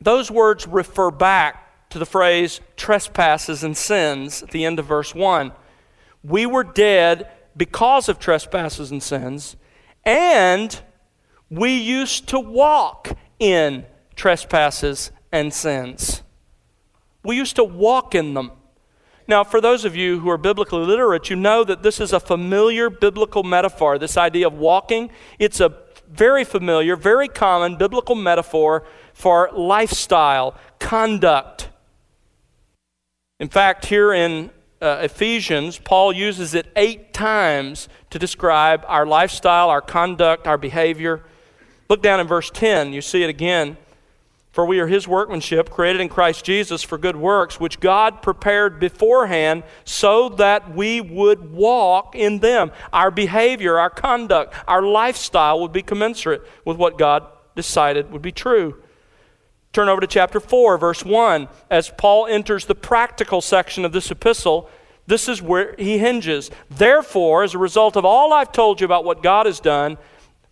those 0.00 0.30
words 0.30 0.66
refer 0.66 1.10
back 1.10 1.90
to 1.90 1.98
the 1.98 2.06
phrase 2.06 2.62
trespasses 2.78 3.62
and 3.62 3.76
sins 3.76 4.42
at 4.42 4.52
the 4.52 4.64
end 4.64 4.78
of 4.78 4.86
verse 4.86 5.14
1. 5.14 5.52
We 6.24 6.46
were 6.46 6.64
dead 6.64 7.30
because 7.54 8.08
of 8.08 8.18
trespasses 8.18 8.90
and 8.90 9.02
sins, 9.02 9.56
and 10.02 10.80
we 11.50 11.76
used 11.76 12.28
to 12.28 12.38
walk 12.38 13.12
in 13.38 13.84
trespasses 14.14 15.10
and 15.32 15.52
sins. 15.52 16.22
We 17.24 17.36
used 17.36 17.56
to 17.56 17.64
walk 17.64 18.14
in 18.14 18.34
them. 18.34 18.52
Now, 19.26 19.44
for 19.44 19.60
those 19.60 19.84
of 19.84 19.94
you 19.94 20.20
who 20.20 20.30
are 20.30 20.38
biblically 20.38 20.84
literate, 20.84 21.30
you 21.30 21.36
know 21.36 21.62
that 21.64 21.82
this 21.82 22.00
is 22.00 22.12
a 22.12 22.20
familiar 22.20 22.90
biblical 22.90 23.42
metaphor, 23.42 23.98
this 23.98 24.16
idea 24.16 24.46
of 24.46 24.54
walking. 24.54 25.10
It's 25.38 25.60
a 25.60 25.74
very 26.08 26.44
familiar, 26.44 26.96
very 26.96 27.28
common 27.28 27.76
biblical 27.76 28.14
metaphor 28.14 28.84
for 29.12 29.50
lifestyle, 29.52 30.56
conduct. 30.78 31.68
In 33.38 33.48
fact, 33.48 33.86
here 33.86 34.12
in 34.12 34.50
uh, 34.80 34.98
Ephesians, 35.02 35.78
Paul 35.78 36.12
uses 36.12 36.54
it 36.54 36.66
eight 36.74 37.12
times 37.12 37.88
to 38.10 38.18
describe 38.18 38.84
our 38.88 39.06
lifestyle, 39.06 39.68
our 39.68 39.80
conduct, 39.80 40.46
our 40.46 40.58
behavior. 40.58 41.22
Look 41.90 42.02
down 42.02 42.20
in 42.20 42.28
verse 42.28 42.50
10, 42.50 42.92
you 42.92 43.02
see 43.02 43.24
it 43.24 43.28
again. 43.28 43.76
For 44.52 44.64
we 44.64 44.78
are 44.78 44.86
his 44.86 45.06
workmanship, 45.06 45.70
created 45.70 46.00
in 46.00 46.08
Christ 46.08 46.44
Jesus 46.44 46.82
for 46.82 46.98
good 46.98 47.16
works, 47.16 47.60
which 47.60 47.80
God 47.80 48.22
prepared 48.22 48.80
beforehand 48.80 49.64
so 49.84 50.28
that 50.30 50.74
we 50.74 51.00
would 51.00 51.52
walk 51.52 52.14
in 52.14 52.38
them. 52.38 52.70
Our 52.92 53.10
behavior, 53.10 53.78
our 53.78 53.90
conduct, 53.90 54.54
our 54.66 54.82
lifestyle 54.82 55.60
would 55.60 55.72
be 55.72 55.82
commensurate 55.82 56.42
with 56.64 56.76
what 56.76 56.96
God 56.96 57.26
decided 57.54 58.10
would 58.12 58.22
be 58.22 58.32
true. 58.32 58.80
Turn 59.72 59.88
over 59.88 60.00
to 60.00 60.06
chapter 60.06 60.40
4, 60.40 60.78
verse 60.78 61.04
1. 61.04 61.48
As 61.70 61.92
Paul 61.96 62.26
enters 62.26 62.66
the 62.66 62.74
practical 62.74 63.40
section 63.40 63.84
of 63.84 63.92
this 63.92 64.10
epistle, 64.10 64.68
this 65.06 65.28
is 65.28 65.42
where 65.42 65.74
he 65.76 65.98
hinges. 65.98 66.50
Therefore, 66.68 67.42
as 67.42 67.54
a 67.54 67.58
result 67.58 67.96
of 67.96 68.04
all 68.04 68.32
I've 68.32 68.52
told 68.52 68.80
you 68.80 68.84
about 68.84 69.04
what 69.04 69.22
God 69.22 69.46
has 69.46 69.58
done, 69.58 69.96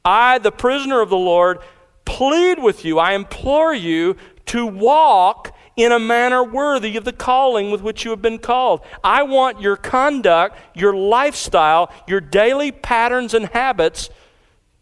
I, 0.08 0.38
the 0.38 0.50
prisoner 0.50 1.00
of 1.02 1.10
the 1.10 1.16
Lord, 1.16 1.58
plead 2.06 2.58
with 2.58 2.84
you, 2.84 2.98
I 2.98 3.12
implore 3.12 3.74
you 3.74 4.16
to 4.46 4.66
walk 4.66 5.54
in 5.76 5.92
a 5.92 5.98
manner 5.98 6.42
worthy 6.42 6.96
of 6.96 7.04
the 7.04 7.12
calling 7.12 7.70
with 7.70 7.82
which 7.82 8.04
you 8.04 8.10
have 8.10 8.22
been 8.22 8.38
called. 8.38 8.80
I 9.04 9.22
want 9.22 9.60
your 9.60 9.76
conduct, 9.76 10.56
your 10.74 10.96
lifestyle, 10.96 11.92
your 12.06 12.20
daily 12.20 12.72
patterns 12.72 13.34
and 13.34 13.46
habits 13.46 14.08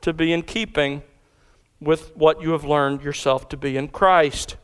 to 0.03 0.13
be 0.13 0.33
in 0.33 0.43
keeping 0.43 1.03
with 1.81 2.17
what 2.17 2.41
you 2.41 2.53
have 2.53 2.65
learned 2.65 3.03
yourself 3.03 3.49
to 3.49 3.57
be 3.57 3.77
in 3.77 3.89
Christ. 3.89 4.57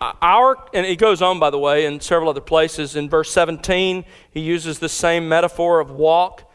Uh, 0.00 0.12
our, 0.20 0.68
and 0.74 0.84
he 0.84 0.96
goes 0.96 1.22
on, 1.22 1.40
by 1.40 1.48
the 1.48 1.58
way, 1.58 1.86
in 1.86 2.00
several 2.00 2.28
other 2.28 2.40
places. 2.40 2.94
In 2.94 3.08
verse 3.08 3.30
17, 3.30 4.04
he 4.30 4.40
uses 4.40 4.78
the 4.78 4.88
same 4.88 5.28
metaphor 5.28 5.80
of 5.80 5.90
walk. 5.90 6.51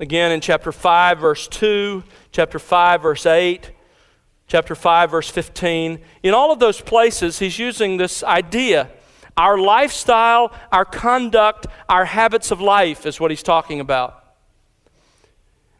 Again, 0.00 0.30
in 0.30 0.40
chapter 0.40 0.70
5, 0.70 1.18
verse 1.18 1.48
2, 1.48 2.04
chapter 2.30 2.60
5, 2.60 3.02
verse 3.02 3.26
8, 3.26 3.72
chapter 4.46 4.76
5, 4.76 5.10
verse 5.10 5.28
15. 5.28 5.98
In 6.22 6.34
all 6.34 6.52
of 6.52 6.60
those 6.60 6.80
places, 6.80 7.40
he's 7.40 7.58
using 7.58 7.96
this 7.96 8.22
idea. 8.22 8.90
Our 9.36 9.58
lifestyle, 9.58 10.52
our 10.70 10.84
conduct, 10.84 11.66
our 11.88 12.04
habits 12.04 12.52
of 12.52 12.60
life 12.60 13.06
is 13.06 13.18
what 13.18 13.32
he's 13.32 13.42
talking 13.42 13.80
about. 13.80 14.24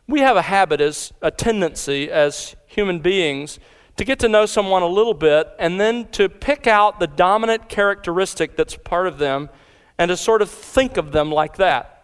We 0.09 0.19
have 0.21 0.37
a 0.37 0.43
habit, 0.43 0.81
as 0.81 1.13
a 1.23 1.31
tendency 1.31 2.11
as 2.11 2.57
human 2.67 2.99
beings, 2.99 3.61
to 3.99 4.05
get 4.05 4.19
to 4.21 4.29
know 4.29 4.47
someone 4.47 4.83
a 4.83 4.89
little 4.89 5.15
bit 5.15 5.49
and 5.61 5.79
then 5.79 6.09
to 6.13 6.29
pick 6.29 6.67
out 6.67 6.99
the 6.99 7.07
dominant 7.07 7.69
characteristic 7.69 8.57
that's 8.57 8.75
part 8.75 9.07
of 9.07 9.19
them 9.19 9.49
and 9.97 10.09
to 10.09 10.17
sort 10.17 10.43
of 10.43 10.51
think 10.51 10.97
of 10.97 11.13
them 11.13 11.31
like 11.31 11.57
that 11.59 11.98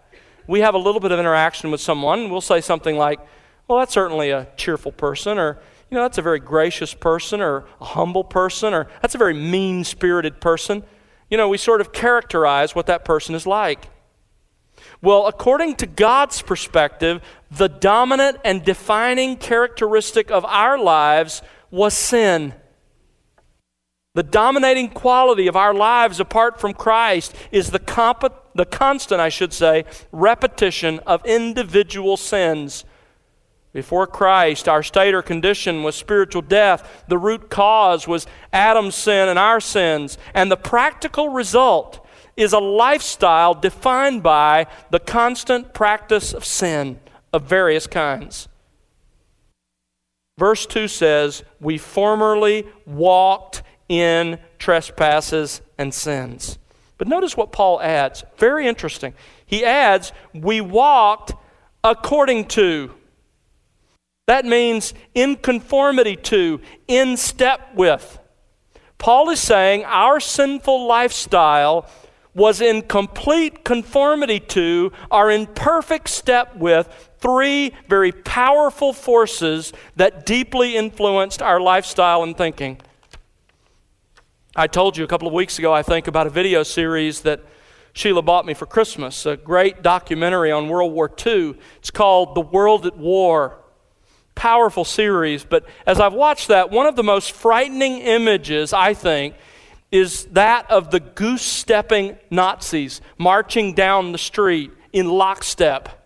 we 0.46 0.60
have 0.60 0.74
a 0.74 0.78
little 0.78 1.00
bit 1.00 1.12
of 1.12 1.18
interaction 1.18 1.70
with 1.70 1.80
someone, 1.80 2.30
we'll 2.30 2.40
say 2.40 2.60
something 2.60 2.96
like, 2.96 3.20
Well, 3.68 3.78
that's 3.78 3.92
certainly 3.92 4.30
a 4.30 4.48
cheerful 4.56 4.92
person, 4.92 5.38
or, 5.38 5.58
you 5.90 5.96
know, 5.96 6.02
that's 6.02 6.18
a 6.18 6.22
very 6.22 6.40
gracious 6.40 6.94
person, 6.94 7.40
or 7.40 7.64
a 7.80 7.84
humble 7.84 8.24
person, 8.24 8.74
or 8.74 8.88
that's 9.02 9.14
a 9.14 9.18
very 9.18 9.34
mean 9.34 9.84
spirited 9.84 10.40
person. 10.40 10.82
You 11.30 11.36
know, 11.36 11.48
we 11.48 11.58
sort 11.58 11.80
of 11.80 11.92
characterize 11.92 12.74
what 12.74 12.86
that 12.86 13.04
person 13.04 13.34
is 13.34 13.46
like. 13.46 13.88
Well, 15.00 15.26
according 15.26 15.76
to 15.76 15.86
God's 15.86 16.42
perspective, 16.42 17.22
the 17.50 17.68
dominant 17.68 18.38
and 18.44 18.64
defining 18.64 19.36
characteristic 19.36 20.30
of 20.30 20.44
our 20.44 20.78
lives 20.78 21.42
was 21.70 21.94
sin. 21.94 22.54
The 24.14 24.22
dominating 24.22 24.90
quality 24.90 25.48
of 25.48 25.56
our 25.56 25.74
lives 25.74 26.20
apart 26.20 26.60
from 26.60 26.72
Christ 26.72 27.34
is 27.50 27.70
the, 27.70 27.80
comp- 27.80 28.32
the 28.54 28.64
constant, 28.64 29.20
I 29.20 29.28
should 29.28 29.52
say, 29.52 29.84
repetition 30.12 31.00
of 31.00 31.26
individual 31.26 32.16
sins. 32.16 32.84
Before 33.72 34.06
Christ, 34.06 34.68
our 34.68 34.84
state 34.84 35.14
or 35.14 35.22
condition 35.22 35.82
was 35.82 35.96
spiritual 35.96 36.42
death. 36.42 37.04
The 37.08 37.18
root 37.18 37.50
cause 37.50 38.06
was 38.06 38.28
Adam's 38.52 38.94
sin 38.94 39.28
and 39.28 39.36
our 39.36 39.58
sins. 39.58 40.16
And 40.32 40.48
the 40.48 40.56
practical 40.56 41.30
result 41.30 42.06
is 42.36 42.52
a 42.52 42.60
lifestyle 42.60 43.52
defined 43.52 44.22
by 44.22 44.68
the 44.90 45.00
constant 45.00 45.74
practice 45.74 46.32
of 46.32 46.44
sin 46.44 47.00
of 47.32 47.42
various 47.42 47.88
kinds. 47.88 48.46
Verse 50.38 50.66
2 50.66 50.86
says, 50.86 51.42
We 51.60 51.78
formerly 51.78 52.66
walked 52.86 53.64
in 53.88 54.38
trespasses 54.58 55.60
and 55.78 55.92
sins. 55.92 56.58
But 56.98 57.08
notice 57.08 57.36
what 57.36 57.52
Paul 57.52 57.80
adds. 57.80 58.24
Very 58.36 58.66
interesting. 58.66 59.14
He 59.44 59.64
adds, 59.64 60.12
We 60.32 60.60
walked 60.60 61.32
according 61.82 62.46
to. 62.46 62.94
That 64.26 64.44
means 64.44 64.94
in 65.14 65.36
conformity 65.36 66.16
to, 66.16 66.60
in 66.88 67.16
step 67.16 67.74
with. 67.74 68.18
Paul 68.96 69.28
is 69.30 69.40
saying 69.40 69.84
our 69.84 70.18
sinful 70.18 70.86
lifestyle 70.86 71.86
was 72.34 72.60
in 72.60 72.82
complete 72.82 73.64
conformity 73.64 74.40
to, 74.40 74.92
are 75.10 75.30
in 75.30 75.46
perfect 75.46 76.08
step 76.08 76.56
with, 76.56 77.12
three 77.18 77.72
very 77.88 78.12
powerful 78.12 78.92
forces 78.92 79.72
that 79.96 80.26
deeply 80.26 80.76
influenced 80.76 81.40
our 81.42 81.60
lifestyle 81.60 82.22
and 82.22 82.36
thinking. 82.36 82.78
I 84.56 84.68
told 84.68 84.96
you 84.96 85.02
a 85.02 85.08
couple 85.08 85.26
of 85.26 85.34
weeks 85.34 85.58
ago, 85.58 85.72
I 85.72 85.82
think, 85.82 86.06
about 86.06 86.28
a 86.28 86.30
video 86.30 86.62
series 86.62 87.22
that 87.22 87.40
Sheila 87.92 88.22
bought 88.22 88.46
me 88.46 88.54
for 88.54 88.66
Christmas, 88.66 89.26
a 89.26 89.36
great 89.36 89.82
documentary 89.82 90.52
on 90.52 90.68
World 90.68 90.92
War 90.92 91.10
II. 91.26 91.56
It's 91.78 91.90
called 91.90 92.36
The 92.36 92.40
World 92.40 92.86
at 92.86 92.96
War. 92.96 93.58
Powerful 94.36 94.84
series, 94.84 95.42
but 95.42 95.66
as 95.88 95.98
I've 95.98 96.12
watched 96.12 96.48
that, 96.48 96.70
one 96.70 96.86
of 96.86 96.94
the 96.94 97.02
most 97.02 97.32
frightening 97.32 97.98
images, 97.98 98.72
I 98.72 98.94
think, 98.94 99.34
is 99.90 100.26
that 100.26 100.70
of 100.70 100.92
the 100.92 101.00
goose 101.00 101.42
stepping 101.42 102.16
Nazis 102.30 103.00
marching 103.18 103.74
down 103.74 104.12
the 104.12 104.18
street 104.18 104.70
in 104.92 105.08
lockstep. 105.08 106.03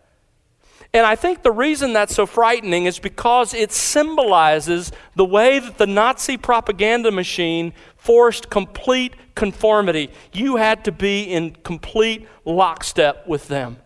And 0.95 1.05
I 1.05 1.17
think 1.17 1.43
the 1.43 1.53
reason 1.53 1.93
that's 1.93 2.15
so 2.15 2.25
frightening 2.25 2.87
is 2.87 2.99
because 2.99 3.53
it 3.53 3.73
symbolizes 3.73 4.91
the 5.15 5.25
way 5.25 5.59
that 5.59 5.77
the 5.77 5.87
Nazi 5.87 6.37
propaganda 6.37 7.11
machine 7.11 7.75
forced 7.97 8.49
complete 8.49 9.15
conformity. 9.35 10.11
You 10.33 10.57
had 10.57 10.85
to 10.87 10.93
be 10.93 11.25
in 11.25 11.57
complete 11.63 12.27
lockstep 12.45 13.29
with 13.29 13.49
them. 13.49 13.77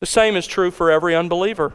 The 0.00 0.06
same 0.06 0.36
is 0.36 0.46
true 0.46 0.70
for 0.70 0.90
every 0.90 1.14
unbeliever. 1.14 1.74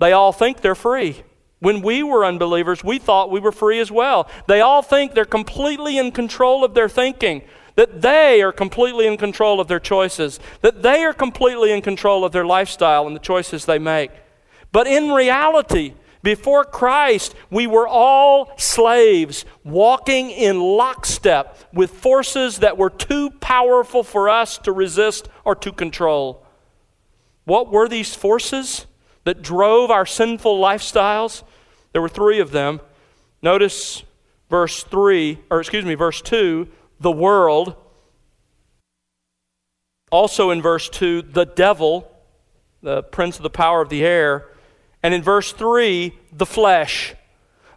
They 0.00 0.12
all 0.12 0.32
think 0.32 0.60
they're 0.60 0.74
free. 0.74 1.22
When 1.60 1.80
we 1.80 2.02
were 2.02 2.24
unbelievers, 2.24 2.82
we 2.82 2.98
thought 2.98 3.30
we 3.30 3.38
were 3.38 3.52
free 3.52 3.78
as 3.78 3.90
well. 3.90 4.28
They 4.48 4.60
all 4.60 4.82
think 4.82 5.14
they're 5.14 5.24
completely 5.24 5.96
in 5.96 6.10
control 6.10 6.64
of 6.64 6.74
their 6.74 6.88
thinking. 6.88 7.42
That 7.74 8.02
they 8.02 8.42
are 8.42 8.52
completely 8.52 9.06
in 9.06 9.16
control 9.16 9.60
of 9.60 9.68
their 9.68 9.80
choices, 9.80 10.38
that 10.60 10.82
they 10.82 11.04
are 11.04 11.12
completely 11.12 11.72
in 11.72 11.82
control 11.82 12.24
of 12.24 12.32
their 12.32 12.44
lifestyle 12.44 13.06
and 13.06 13.16
the 13.16 13.20
choices 13.20 13.64
they 13.64 13.78
make. 13.78 14.10
But 14.72 14.86
in 14.86 15.10
reality, 15.10 15.94
before 16.22 16.64
Christ, 16.64 17.34
we 17.50 17.66
were 17.66 17.88
all 17.88 18.52
slaves, 18.56 19.44
walking 19.64 20.30
in 20.30 20.60
lockstep 20.60 21.56
with 21.72 21.90
forces 21.90 22.58
that 22.58 22.78
were 22.78 22.90
too 22.90 23.30
powerful 23.30 24.04
for 24.04 24.28
us 24.28 24.58
to 24.58 24.72
resist 24.72 25.28
or 25.44 25.54
to 25.56 25.72
control. 25.72 26.46
What 27.44 27.72
were 27.72 27.88
these 27.88 28.14
forces 28.14 28.86
that 29.24 29.42
drove 29.42 29.90
our 29.90 30.06
sinful 30.06 30.60
lifestyles? 30.60 31.42
There 31.92 32.02
were 32.02 32.08
three 32.08 32.38
of 32.38 32.52
them. 32.52 32.80
Notice 33.42 34.04
verse 34.48 34.84
3, 34.84 35.40
or 35.50 35.60
excuse 35.60 35.84
me, 35.84 35.94
verse 35.94 36.22
2, 36.22 36.68
the 37.02 37.12
world. 37.12 37.74
Also 40.10 40.50
in 40.50 40.62
verse 40.62 40.88
2, 40.88 41.22
the 41.22 41.44
devil, 41.44 42.10
the 42.82 43.02
prince 43.02 43.36
of 43.36 43.42
the 43.42 43.50
power 43.50 43.82
of 43.82 43.88
the 43.88 44.04
air. 44.04 44.48
And 45.02 45.12
in 45.12 45.22
verse 45.22 45.52
3, 45.52 46.14
the 46.32 46.46
flesh. 46.46 47.14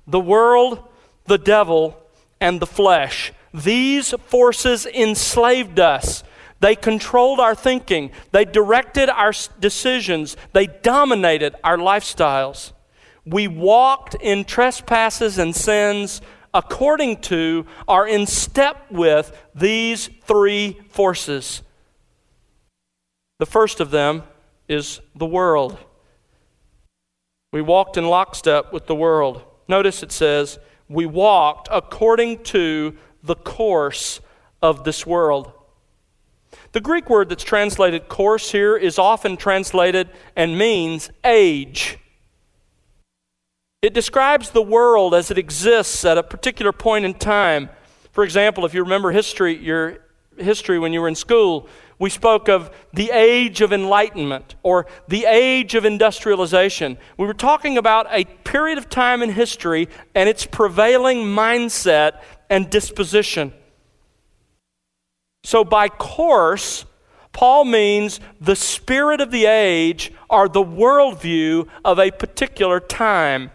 The 0.07 0.19
world, 0.19 0.83
the 1.25 1.37
devil, 1.37 1.99
and 2.39 2.59
the 2.59 2.67
flesh. 2.67 3.33
These 3.53 4.13
forces 4.27 4.85
enslaved 4.85 5.79
us. 5.79 6.23
They 6.59 6.75
controlled 6.75 7.39
our 7.39 7.55
thinking. 7.55 8.11
They 8.31 8.45
directed 8.45 9.09
our 9.09 9.33
decisions. 9.59 10.37
They 10.53 10.67
dominated 10.67 11.55
our 11.63 11.77
lifestyles. 11.77 12.73
We 13.25 13.47
walked 13.47 14.15
in 14.15 14.45
trespasses 14.45 15.37
and 15.39 15.55
sins 15.55 16.21
according 16.55 17.17
to, 17.17 17.65
are 17.85 18.07
in 18.07 18.25
step 18.25 18.89
with 18.89 19.37
these 19.53 20.09
three 20.23 20.79
forces. 20.89 21.61
The 23.39 23.45
first 23.45 23.81
of 23.81 23.91
them 23.91 24.23
is 24.69 25.01
the 25.15 25.25
world. 25.25 25.77
We 27.51 27.61
walked 27.61 27.97
in 27.97 28.07
lockstep 28.07 28.71
with 28.71 28.87
the 28.87 28.95
world. 28.95 29.43
Notice 29.67 30.01
it 30.01 30.13
says, 30.13 30.57
we 30.87 31.05
walked 31.05 31.67
according 31.69 32.43
to 32.43 32.95
the 33.21 33.35
course 33.35 34.21
of 34.61 34.85
this 34.85 35.05
world. 35.05 35.51
The 36.71 36.81
Greek 36.81 37.09
word 37.09 37.27
that's 37.27 37.43
translated 37.43 38.07
course 38.07 38.51
here 38.51 38.77
is 38.77 38.97
often 38.97 39.35
translated 39.35 40.09
and 40.35 40.57
means 40.57 41.09
age. 41.25 41.97
It 43.85 43.93
describes 43.93 44.49
the 44.49 44.63
world 44.63 45.13
as 45.13 45.29
it 45.29 45.37
exists 45.37 46.03
at 46.05 46.17
a 46.17 46.23
particular 46.23 46.71
point 46.71 47.05
in 47.05 47.13
time. 47.13 47.69
For 48.13 48.23
example, 48.23 48.65
if 48.65 48.73
you 48.73 48.81
remember 48.81 49.11
history, 49.11 49.55
your 49.55 49.99
history 50.39 50.79
when 50.79 50.91
you 50.91 51.01
were 51.01 51.07
in 51.07 51.13
school, 51.13 51.69
we 51.99 52.09
spoke 52.09 52.49
of 52.49 52.71
the 52.93 53.11
age 53.11 53.61
of 53.61 53.71
enlightenment 53.71 54.55
or 54.63 54.87
the 55.07 55.25
age 55.25 55.75
of 55.75 55.85
industrialization. 55.85 56.97
We 57.15 57.27
were 57.27 57.35
talking 57.35 57.77
about 57.77 58.07
a 58.09 58.25
period 58.25 58.79
of 58.79 58.89
time 58.89 59.21
in 59.21 59.29
history 59.29 59.87
and 60.15 60.27
its 60.27 60.47
prevailing 60.47 61.19
mindset 61.19 62.23
and 62.49 62.67
disposition. 62.71 63.53
So, 65.43 65.63
by 65.63 65.89
course, 65.89 66.85
Paul 67.33 67.65
means 67.65 68.19
the 68.41 68.55
spirit 68.55 69.21
of 69.21 69.29
the 69.29 69.45
age 69.45 70.11
or 70.27 70.49
the 70.49 70.63
worldview 70.63 71.67
of 71.83 71.99
a 71.99 72.09
particular 72.09 72.79
time. 72.79 73.51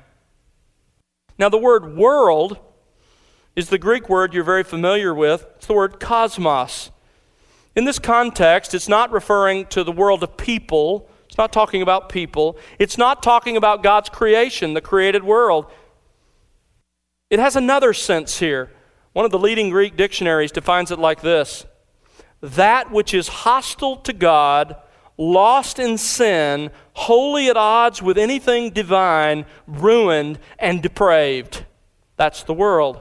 Now, 1.40 1.48
the 1.48 1.56
word 1.56 1.96
world 1.96 2.58
is 3.56 3.70
the 3.70 3.78
Greek 3.78 4.10
word 4.10 4.34
you're 4.34 4.44
very 4.44 4.62
familiar 4.62 5.14
with. 5.14 5.46
It's 5.56 5.66
the 5.66 5.72
word 5.72 5.98
cosmos. 5.98 6.90
In 7.74 7.86
this 7.86 7.98
context, 7.98 8.74
it's 8.74 8.90
not 8.90 9.10
referring 9.10 9.64
to 9.68 9.82
the 9.82 9.90
world 9.90 10.22
of 10.22 10.36
people. 10.36 11.08
It's 11.30 11.38
not 11.38 11.50
talking 11.50 11.80
about 11.80 12.10
people. 12.10 12.58
It's 12.78 12.98
not 12.98 13.22
talking 13.22 13.56
about 13.56 13.82
God's 13.82 14.10
creation, 14.10 14.74
the 14.74 14.82
created 14.82 15.24
world. 15.24 15.64
It 17.30 17.38
has 17.38 17.56
another 17.56 17.94
sense 17.94 18.38
here. 18.40 18.70
One 19.14 19.24
of 19.24 19.30
the 19.30 19.38
leading 19.38 19.70
Greek 19.70 19.96
dictionaries 19.96 20.52
defines 20.52 20.90
it 20.90 20.98
like 20.98 21.22
this 21.22 21.64
That 22.42 22.90
which 22.90 23.14
is 23.14 23.28
hostile 23.28 23.96
to 23.96 24.12
God, 24.12 24.76
lost 25.20 25.78
in 25.78 25.98
sin, 25.98 26.70
wholly 26.94 27.48
at 27.48 27.56
odds 27.56 28.00
with 28.02 28.16
anything 28.16 28.70
divine, 28.70 29.44
ruined 29.66 30.38
and 30.58 30.82
depraved. 30.82 31.64
That's 32.16 32.42
the 32.42 32.54
world. 32.54 33.00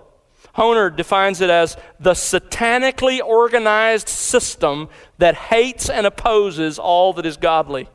Hoehner 0.56 0.94
defines 0.94 1.40
it 1.40 1.50
as 1.50 1.78
the 2.00 2.12
satanically 2.12 3.22
organized 3.22 4.10
system 4.10 4.90
that 5.18 5.36
hates 5.36 5.90
and 5.90 6.06
opposes 6.06 6.78
all 6.78 7.14
that 7.14 7.26
is 7.26 7.38
godly. 7.38 7.88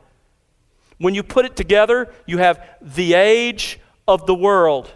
When 0.97 1.13
you 1.13 1.21
put 1.21 1.45
it 1.45 1.55
together, 1.55 2.11
you 2.25 2.39
have 2.39 2.65
the 2.81 3.13
age 3.13 3.79
of 4.07 4.25
the 4.25 4.35
world. 4.35 4.91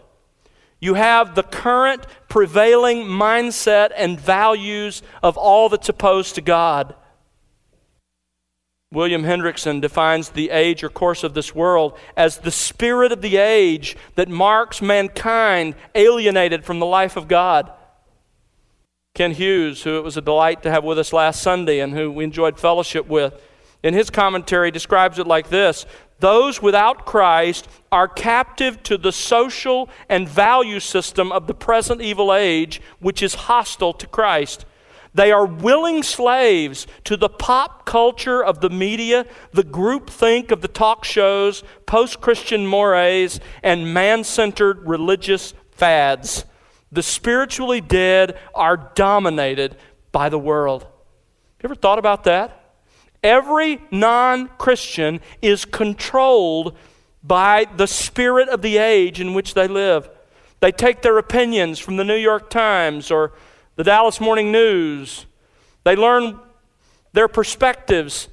You 0.80 0.96
have 0.96 1.36
the 1.36 1.44
current 1.44 2.08
prevailing 2.30 3.04
mindset 3.04 3.92
and 3.96 4.20
values 4.20 5.04
of 5.22 5.38
all 5.38 5.70
that's 5.70 5.89
opposed 5.89 6.36
to 6.36 6.42
God. 6.42 6.96
William 8.91 9.23
Hendriksen 9.23 9.82
defines 9.82 10.30
the 10.30 10.49
age 10.49 10.84
or 10.84 10.89
course 10.89 11.23
of 11.23 11.36
this 11.36 11.54
world 11.54 11.95
as 12.17 12.39
the 12.39 12.49
spirit 12.49 13.12
of 13.12 13.21
the 13.21 13.38
age 13.38 13.95
that 14.15 14.30
marks 14.30 14.82
mankind 14.82 15.75
alienated 15.93 16.65
from 16.65 16.80
the 16.80 16.88
life 16.88 17.15
of 17.15 17.28
God. 17.28 17.71
Kent 19.13 19.36
Hughes, 19.36 19.84
who 19.84 19.97
it 19.97 20.04
was 20.04 20.17
a 20.17 20.21
delight 20.21 20.63
to 20.63 20.71
have 20.71 20.84
with 20.84 20.97
us 20.97 21.13
last 21.13 21.43
Sunday 21.43 21.80
and 21.80 21.93
who 21.93 22.12
we 22.12 22.23
enjoyed 22.23 22.60
fellowship 22.60 23.08
with, 23.08 23.39
in 23.84 23.93
his 23.93 24.10
commentary 24.10 24.71
describes 24.71 25.19
it 25.19 25.28
like 25.28 25.49
this 25.49 25.86
Those 26.19 26.60
without 26.60 27.06
Christ 27.06 27.67
are 27.91 28.08
captive 28.08 28.82
to 28.84 28.97
the 28.97 29.12
social 29.12 29.88
and 30.10 30.28
value 30.28 30.80
system 30.80 31.32
of 31.32 31.45
the 31.45 31.54
present 31.54 32.02
evil 32.02 32.34
age, 32.34 32.82
which 32.99 33.21
is 33.21 33.36
hostile 33.36 33.93
to 33.93 34.08
Christ. 34.08 34.65
They 35.13 35.32
are 35.32 35.45
willing 35.45 36.04
slaves 36.04 36.86
to 37.06 37.17
the 37.17 37.30
pop 37.30 37.86
culture 37.86 38.43
of 38.43 38.62
the 38.62 38.69
media, 38.69 39.26
the 39.52 39.63
groupthink 39.63 40.52
of 40.52 40.62
the 40.62 40.67
talk 40.67 41.04
shows, 41.04 41.63
post 41.86 42.22
Christian 42.22 42.67
mores, 42.67 43.39
and 43.63 43.93
man 43.93 44.24
centered 44.24 44.88
religious 44.88 45.54
fads. 45.72 46.45
The 46.91 47.04
spiritually 47.04 47.82
dead 47.82 48.38
are 48.54 48.91
dominated 48.95 49.76
by 50.12 50.30
the 50.30 50.39
world. 50.39 50.84
You 51.62 51.67
ever 51.67 51.76
thought 51.76 52.00
about 52.00 52.24
that? 52.26 52.56
Every 53.24 53.82
non 53.91 54.48
Christian 54.58 55.22
is 55.41 55.65
controlled 55.65 56.78
by 57.24 57.65
the 57.76 57.88
spirit 57.88 58.48
of 58.50 58.62
the 58.62 58.78
age 58.78 59.19
in 59.19 59.34
which 59.34 59.54
they 59.54 59.67
live. 59.67 60.10
They 60.62 60.72
take 60.72 61.02
their 61.02 61.17
opinions 61.17 61.80
from 61.80 61.98
the 61.98 62.04
New 62.04 62.15
York 62.15 62.50
Times 62.50 63.12
or 63.12 63.34
the 63.80 63.86
Dallas 63.86 64.20
Morning 64.20 64.52
News. 64.52 65.26
They 65.86 65.96
learn 65.96 66.38
their 67.13 67.30
perspectives 67.30 68.28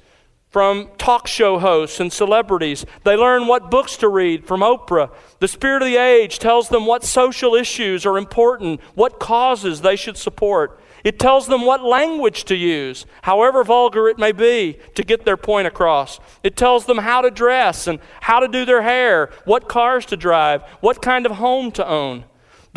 from 0.49 0.89
talk 0.97 1.25
show 1.25 1.57
hosts 1.57 2.01
and 2.01 2.11
celebrities. 2.11 2.85
They 3.05 3.15
learn 3.15 3.47
what 3.47 3.71
books 3.71 3.95
to 3.97 4.09
read 4.09 4.45
from 4.45 4.59
Oprah. 4.59 5.09
The 5.39 5.47
spirit 5.47 5.83
of 5.83 5.87
the 5.87 5.95
age 5.95 6.39
tells 6.39 6.67
them 6.67 6.85
what 6.85 7.05
social 7.05 7.55
issues 7.55 8.05
are 8.05 8.17
important, 8.17 8.81
what 8.93 9.21
causes 9.21 9.79
they 9.79 9.95
should 9.95 10.17
support. 10.17 10.81
It 11.05 11.17
tells 11.17 11.47
them 11.47 11.61
what 11.61 11.81
language 11.81 12.43
to 12.43 12.55
use, 12.57 13.05
however 13.21 13.63
vulgar 13.63 14.09
it 14.09 14.17
may 14.17 14.33
be, 14.33 14.77
to 14.95 15.01
get 15.01 15.23
their 15.23 15.37
point 15.37 15.65
across. 15.65 16.19
It 16.43 16.57
tells 16.57 16.87
them 16.87 16.97
how 16.97 17.21
to 17.21 17.31
dress 17.31 17.87
and 17.87 17.99
how 18.19 18.41
to 18.41 18.49
do 18.49 18.65
their 18.65 18.81
hair, 18.81 19.29
what 19.45 19.69
cars 19.69 20.05
to 20.07 20.17
drive, 20.17 20.63
what 20.81 21.01
kind 21.01 21.25
of 21.25 21.31
home 21.37 21.71
to 21.71 21.87
own. 21.87 22.25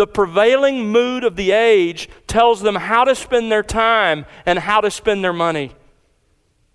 The 0.01 0.07
prevailing 0.07 0.91
mood 0.91 1.25
of 1.25 1.37
the 1.37 1.53
age 1.53 2.09
tells 2.27 2.63
them 2.63 2.75
how 2.75 3.05
to 3.05 3.15
spend 3.15 3.53
their 3.53 3.63
time 3.63 4.25
and 4.47 4.59
how 4.59 4.81
to 4.81 4.91
spend 4.91 5.23
their 5.23 5.35
money. 5.35 5.73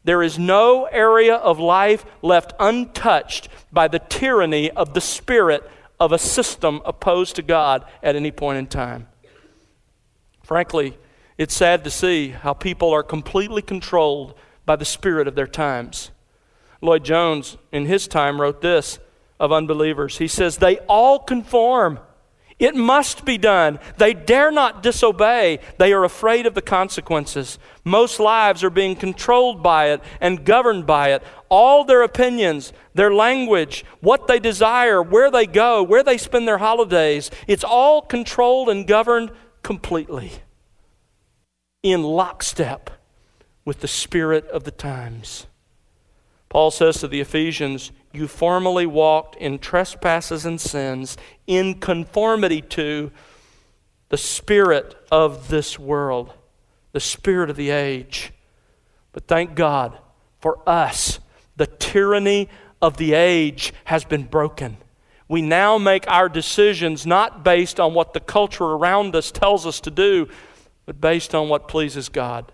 There 0.03 0.21
is 0.21 0.37
no 0.37 0.85
area 0.85 1.33
of 1.33 1.57
life 1.57 2.05
left 2.21 2.53
untouched 2.59 3.49
by 3.71 3.87
the 3.87 3.97
tyranny 3.97 4.69
of 4.69 4.93
the 4.93 5.01
spirit 5.01 5.67
of 5.99 6.11
a 6.11 6.19
system 6.19 6.83
opposed 6.85 7.35
to 7.37 7.41
God 7.41 7.83
at 8.03 8.15
any 8.15 8.29
point 8.29 8.59
in 8.59 8.67
time. 8.67 9.07
Frankly, 10.43 10.95
it's 11.35 11.55
sad 11.55 11.83
to 11.83 11.89
see 11.89 12.29
how 12.29 12.53
people 12.53 12.91
are 12.91 13.01
completely 13.01 13.63
controlled 13.63 14.35
by 14.67 14.75
the 14.75 14.85
spirit 14.85 15.27
of 15.27 15.33
their 15.33 15.47
times. 15.47 16.11
Lloyd 16.79 17.03
Jones, 17.03 17.57
in 17.71 17.87
his 17.87 18.07
time, 18.07 18.39
wrote 18.39 18.61
this 18.61 18.99
of 19.39 19.51
unbelievers. 19.51 20.19
He 20.19 20.27
says, 20.27 20.57
They 20.57 20.77
all 20.81 21.17
conform 21.17 21.97
it 22.57 22.73
must 22.73 23.25
be 23.25 23.37
done. 23.37 23.79
They 23.97 24.13
dare 24.13 24.49
not 24.49 24.81
disobey. 24.81 25.59
They 25.77 25.91
are 25.91 26.05
afraid 26.05 26.45
of 26.45 26.53
the 26.53 26.61
consequences. 26.61 27.59
Most 27.83 28.17
lives 28.19 28.63
are 28.63 28.69
being 28.69 28.95
controlled 28.95 29.61
by 29.61 29.89
it 29.89 30.01
and 30.21 30.45
governed 30.45 30.85
by 30.85 31.11
it. 31.11 31.21
All 31.49 31.83
their 31.83 32.01
opinions, 32.01 32.71
their 32.93 33.13
language, 33.13 33.83
what 33.99 34.27
they 34.27 34.39
desire, 34.39 35.01
where 35.01 35.29
they 35.29 35.45
go, 35.45 35.83
where 35.83 36.03
they 36.03 36.17
spend 36.17 36.47
their 36.47 36.59
holidays, 36.59 37.29
it's 37.45 37.63
all 37.65 38.01
controlled 38.01 38.69
and 38.69 38.87
governed 38.87 39.31
completely. 39.61 40.31
in 41.83 42.01
lockstep 42.01 42.89
with 43.63 43.81
the 43.81 43.87
spirit 43.87 44.47
of 44.47 44.63
the 44.63 44.71
times. 44.71 45.45
Paul 46.49 46.71
says 46.71 46.99
to 46.99 47.07
the 47.07 47.21
Ephesians, 47.21 47.91
You 48.15 48.29
formerly 48.29 48.85
walked 48.85 49.35
in 49.35 49.59
trespasses 49.59 50.45
and 50.45 50.59
sins 50.59 51.17
in 51.45 51.81
conformity 51.81 52.61
to 52.61 53.11
the 54.07 54.17
spirit 54.17 54.95
of 55.11 55.49
this 55.49 55.77
world, 55.77 56.31
the 56.93 57.01
spirit 57.01 57.49
of 57.49 57.57
the 57.57 57.71
age. 57.71 58.31
But 59.11 59.27
thank 59.27 59.55
God 59.55 59.97
for 60.39 60.59
us, 60.67 61.19
the 61.57 61.67
tyranny 61.67 62.49
of 62.81 62.95
the 62.95 63.13
age 63.13 63.73
has 63.83 64.05
been 64.05 64.23
broken. 64.23 64.77
We 65.27 65.41
now 65.41 65.77
make 65.77 66.09
our 66.09 66.29
decisions 66.29 67.05
not 67.05 67.43
based 67.43 67.79
on 67.79 67.93
what 67.93 68.13
the 68.13 68.19
culture 68.21 68.63
around 68.63 69.15
us 69.15 69.29
tells 69.29 69.65
us 69.65 69.81
to 69.81 69.91
do, 69.91 70.29
but 70.85 71.01
based 71.01 71.35
on 71.35 71.49
what 71.49 71.67
pleases 71.67 72.07
God. 72.07 72.51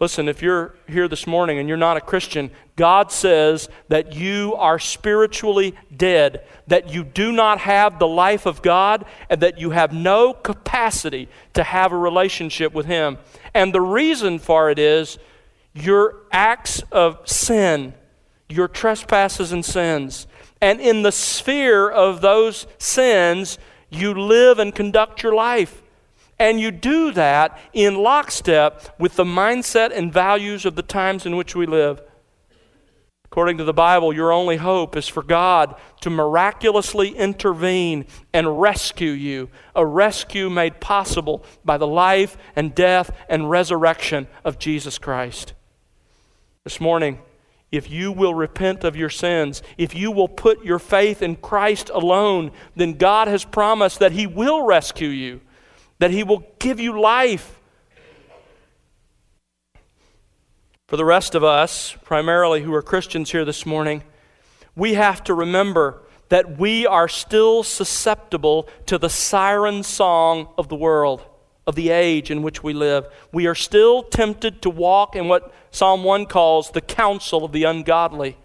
Listen, 0.00 0.28
if 0.28 0.42
you're 0.42 0.74
here 0.88 1.06
this 1.06 1.26
morning 1.26 1.58
and 1.58 1.68
you're 1.68 1.78
not 1.78 1.96
a 1.96 2.00
Christian, 2.00 2.50
God 2.74 3.12
says 3.12 3.68
that 3.88 4.12
you 4.12 4.54
are 4.56 4.78
spiritually 4.78 5.76
dead, 5.96 6.44
that 6.66 6.92
you 6.92 7.04
do 7.04 7.30
not 7.30 7.60
have 7.60 7.98
the 7.98 8.08
life 8.08 8.44
of 8.44 8.60
God, 8.60 9.04
and 9.30 9.40
that 9.40 9.58
you 9.58 9.70
have 9.70 9.92
no 9.92 10.32
capacity 10.32 11.28
to 11.52 11.62
have 11.62 11.92
a 11.92 11.96
relationship 11.96 12.72
with 12.72 12.86
Him. 12.86 13.18
And 13.54 13.72
the 13.72 13.80
reason 13.80 14.40
for 14.40 14.68
it 14.68 14.80
is 14.80 15.16
your 15.74 16.16
acts 16.32 16.82
of 16.90 17.20
sin, 17.28 17.94
your 18.48 18.66
trespasses 18.66 19.52
and 19.52 19.64
sins. 19.64 20.26
And 20.60 20.80
in 20.80 21.02
the 21.02 21.12
sphere 21.12 21.88
of 21.88 22.20
those 22.20 22.66
sins, 22.78 23.58
you 23.90 24.12
live 24.12 24.58
and 24.58 24.74
conduct 24.74 25.22
your 25.22 25.34
life. 25.34 25.83
And 26.38 26.60
you 26.60 26.70
do 26.70 27.12
that 27.12 27.58
in 27.72 27.94
lockstep 27.96 28.94
with 28.98 29.16
the 29.16 29.24
mindset 29.24 29.92
and 29.96 30.12
values 30.12 30.64
of 30.64 30.74
the 30.74 30.82
times 30.82 31.26
in 31.26 31.36
which 31.36 31.54
we 31.54 31.66
live. 31.66 32.02
According 33.26 33.58
to 33.58 33.64
the 33.64 33.72
Bible, 33.72 34.12
your 34.12 34.30
only 34.30 34.58
hope 34.58 34.96
is 34.96 35.08
for 35.08 35.22
God 35.22 35.74
to 36.02 36.10
miraculously 36.10 37.08
intervene 37.08 38.06
and 38.32 38.60
rescue 38.60 39.10
you, 39.10 39.48
a 39.74 39.84
rescue 39.84 40.48
made 40.48 40.80
possible 40.80 41.44
by 41.64 41.76
the 41.76 41.86
life 41.86 42.36
and 42.54 42.74
death 42.74 43.10
and 43.28 43.50
resurrection 43.50 44.28
of 44.44 44.60
Jesus 44.60 44.98
Christ. 44.98 45.52
This 46.62 46.80
morning, 46.80 47.18
if 47.72 47.90
you 47.90 48.12
will 48.12 48.34
repent 48.34 48.84
of 48.84 48.94
your 48.94 49.10
sins, 49.10 49.62
if 49.76 49.96
you 49.96 50.12
will 50.12 50.28
put 50.28 50.64
your 50.64 50.78
faith 50.78 51.20
in 51.20 51.34
Christ 51.34 51.90
alone, 51.92 52.52
then 52.76 52.92
God 52.92 53.26
has 53.26 53.44
promised 53.44 53.98
that 53.98 54.12
He 54.12 54.28
will 54.28 54.64
rescue 54.64 55.08
you 55.08 55.40
that 55.98 56.10
He 56.10 56.22
will 56.22 56.44
give 56.58 56.80
you 56.80 57.00
life. 57.00 57.60
For 60.86 60.96
the 60.96 61.04
rest 61.04 61.34
of 61.34 61.42
us, 61.42 61.96
primarily 62.04 62.62
who 62.62 62.74
are 62.74 62.82
Christians 62.82 63.32
here 63.32 63.44
this 63.44 63.64
morning, 63.64 64.02
we 64.76 64.94
have 64.94 65.24
to 65.24 65.34
remember 65.34 66.02
that 66.28 66.58
we 66.58 66.86
are 66.86 67.08
still 67.08 67.62
susceptible 67.62 68.68
to 68.86 68.98
the 68.98 69.08
siren 69.08 69.82
song 69.82 70.48
of 70.58 70.68
the 70.68 70.76
world, 70.76 71.22
of 71.66 71.74
the 71.74 71.90
age 71.90 72.30
in 72.30 72.42
which 72.42 72.62
we 72.62 72.72
live. 72.72 73.06
We 73.32 73.46
are 73.46 73.54
still 73.54 74.02
tempted 74.02 74.62
to 74.62 74.70
walk 74.70 75.16
in 75.16 75.28
what 75.28 75.54
Psalm 75.70 76.04
1 76.04 76.26
calls 76.26 76.70
the 76.70 76.80
counsel 76.80 77.44
of 77.44 77.52
the 77.52 77.64
ungodly. 77.64 78.36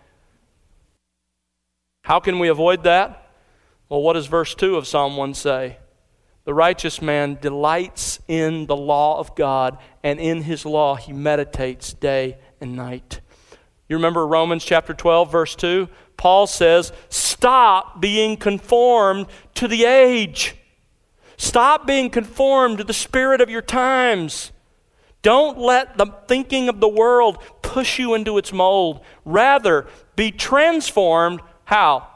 How 2.04 2.20
can 2.20 2.40
we 2.40 2.48
avoid 2.48 2.84
that? 2.84 3.30
Well, 3.90 4.02
what 4.02 4.14
does 4.14 4.28
verse 4.28 4.56
2 4.56 4.76
of 4.78 4.88
Psalm 4.88 5.18
1 5.18 5.34
say? 5.34 5.78
The 6.50 6.56
righteous 6.56 7.00
man 7.00 7.38
delights 7.40 8.20
in 8.28 8.66
the 8.66 8.76
law 8.76 9.20
of 9.20 9.36
God, 9.36 9.78
and 10.02 10.20
in 10.20 10.42
his 10.42 10.66
law 10.66 10.96
he 10.96 11.14
meditates 11.14 11.94
day 11.94 12.40
and 12.60 12.76
night. 12.76 13.22
You 13.88 13.98
remember 13.98 14.26
Romans 14.26 14.66
chapter 14.66 14.96
12, 14.96 15.32
verse 15.32 15.56
2? 15.56 15.88
Paul 16.18 16.48
says, 16.48 16.92
Stop 17.08 18.02
being 18.02 18.36
conformed 18.36 19.28
to 19.54 19.68
the 19.68 19.86
age. 19.86 20.56
Stop 21.38 21.86
being 21.86 22.10
conformed 22.10 22.80
to 22.80 22.84
the 22.84 22.94
spirit 22.94 23.42
of 23.42 23.52
your 23.52 23.62
times. 23.62 24.52
Don't 25.22 25.60
let 25.60 26.00
the 26.00 26.08
thinking 26.28 26.68
of 26.68 26.80
the 26.80 26.90
world 26.90 27.38
push 27.62 28.00
you 28.00 28.16
into 28.16 28.40
its 28.40 28.52
mold. 28.52 29.02
Rather, 29.24 29.86
be 30.16 30.32
transformed. 30.32 31.42
How? 31.66 32.08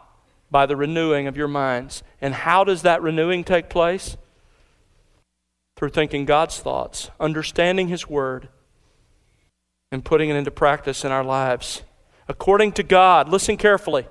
By 0.50 0.66
the 0.66 0.76
renewing 0.76 1.28
of 1.28 1.38
your 1.38 1.48
minds. 1.48 2.02
And 2.20 2.34
how 2.34 2.64
does 2.64 2.82
that 2.82 3.04
renewing 3.04 3.44
take 3.44 3.70
place? 3.70 4.18
Thinking 5.90 6.26
God's 6.26 6.60
thoughts, 6.60 7.10
understanding 7.20 7.88
His 7.88 8.10
Word, 8.10 8.50
and 9.92 10.04
putting 10.04 10.30
it 10.30 10.36
into 10.36 10.52
practice 10.52 11.06
in 11.06 11.12
our 11.12 11.24
lives. 11.24 11.84
According 12.28 12.74
to 12.74 12.84
God, 12.84 13.30
listen 13.30 13.58
carefully. 13.58 14.08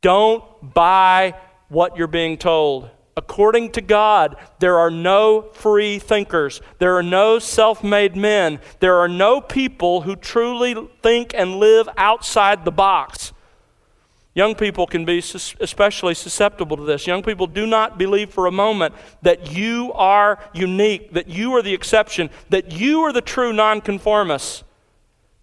Don't 0.00 0.44
buy 0.62 1.34
what 1.68 1.96
you're 1.96 2.06
being 2.06 2.38
told. 2.38 2.90
According 3.16 3.72
to 3.72 3.80
God, 3.80 4.36
there 4.60 4.78
are 4.78 4.92
no 4.92 5.50
free 5.52 5.98
thinkers. 5.98 6.60
There 6.78 6.96
are 6.96 7.02
no 7.02 7.40
self 7.40 7.82
made 7.82 8.14
men. 8.16 8.60
There 8.78 8.96
are 8.96 9.08
no 9.08 9.40
people 9.40 10.02
who 10.02 10.14
truly 10.14 10.88
think 11.02 11.34
and 11.34 11.56
live 11.56 11.88
outside 11.96 12.64
the 12.64 12.70
box. 12.70 13.32
Young 14.38 14.54
people 14.54 14.86
can 14.86 15.04
be 15.04 15.18
especially 15.18 16.14
susceptible 16.14 16.76
to 16.76 16.84
this. 16.84 17.08
Young 17.08 17.24
people 17.24 17.48
do 17.48 17.66
not 17.66 17.98
believe 17.98 18.30
for 18.30 18.46
a 18.46 18.52
moment 18.52 18.94
that 19.20 19.50
you 19.50 19.92
are 19.94 20.38
unique, 20.54 21.12
that 21.14 21.26
you 21.26 21.56
are 21.56 21.60
the 21.60 21.74
exception, 21.74 22.30
that 22.48 22.70
you 22.70 23.00
are 23.00 23.12
the 23.12 23.20
true 23.20 23.52
nonconformist. 23.52 24.62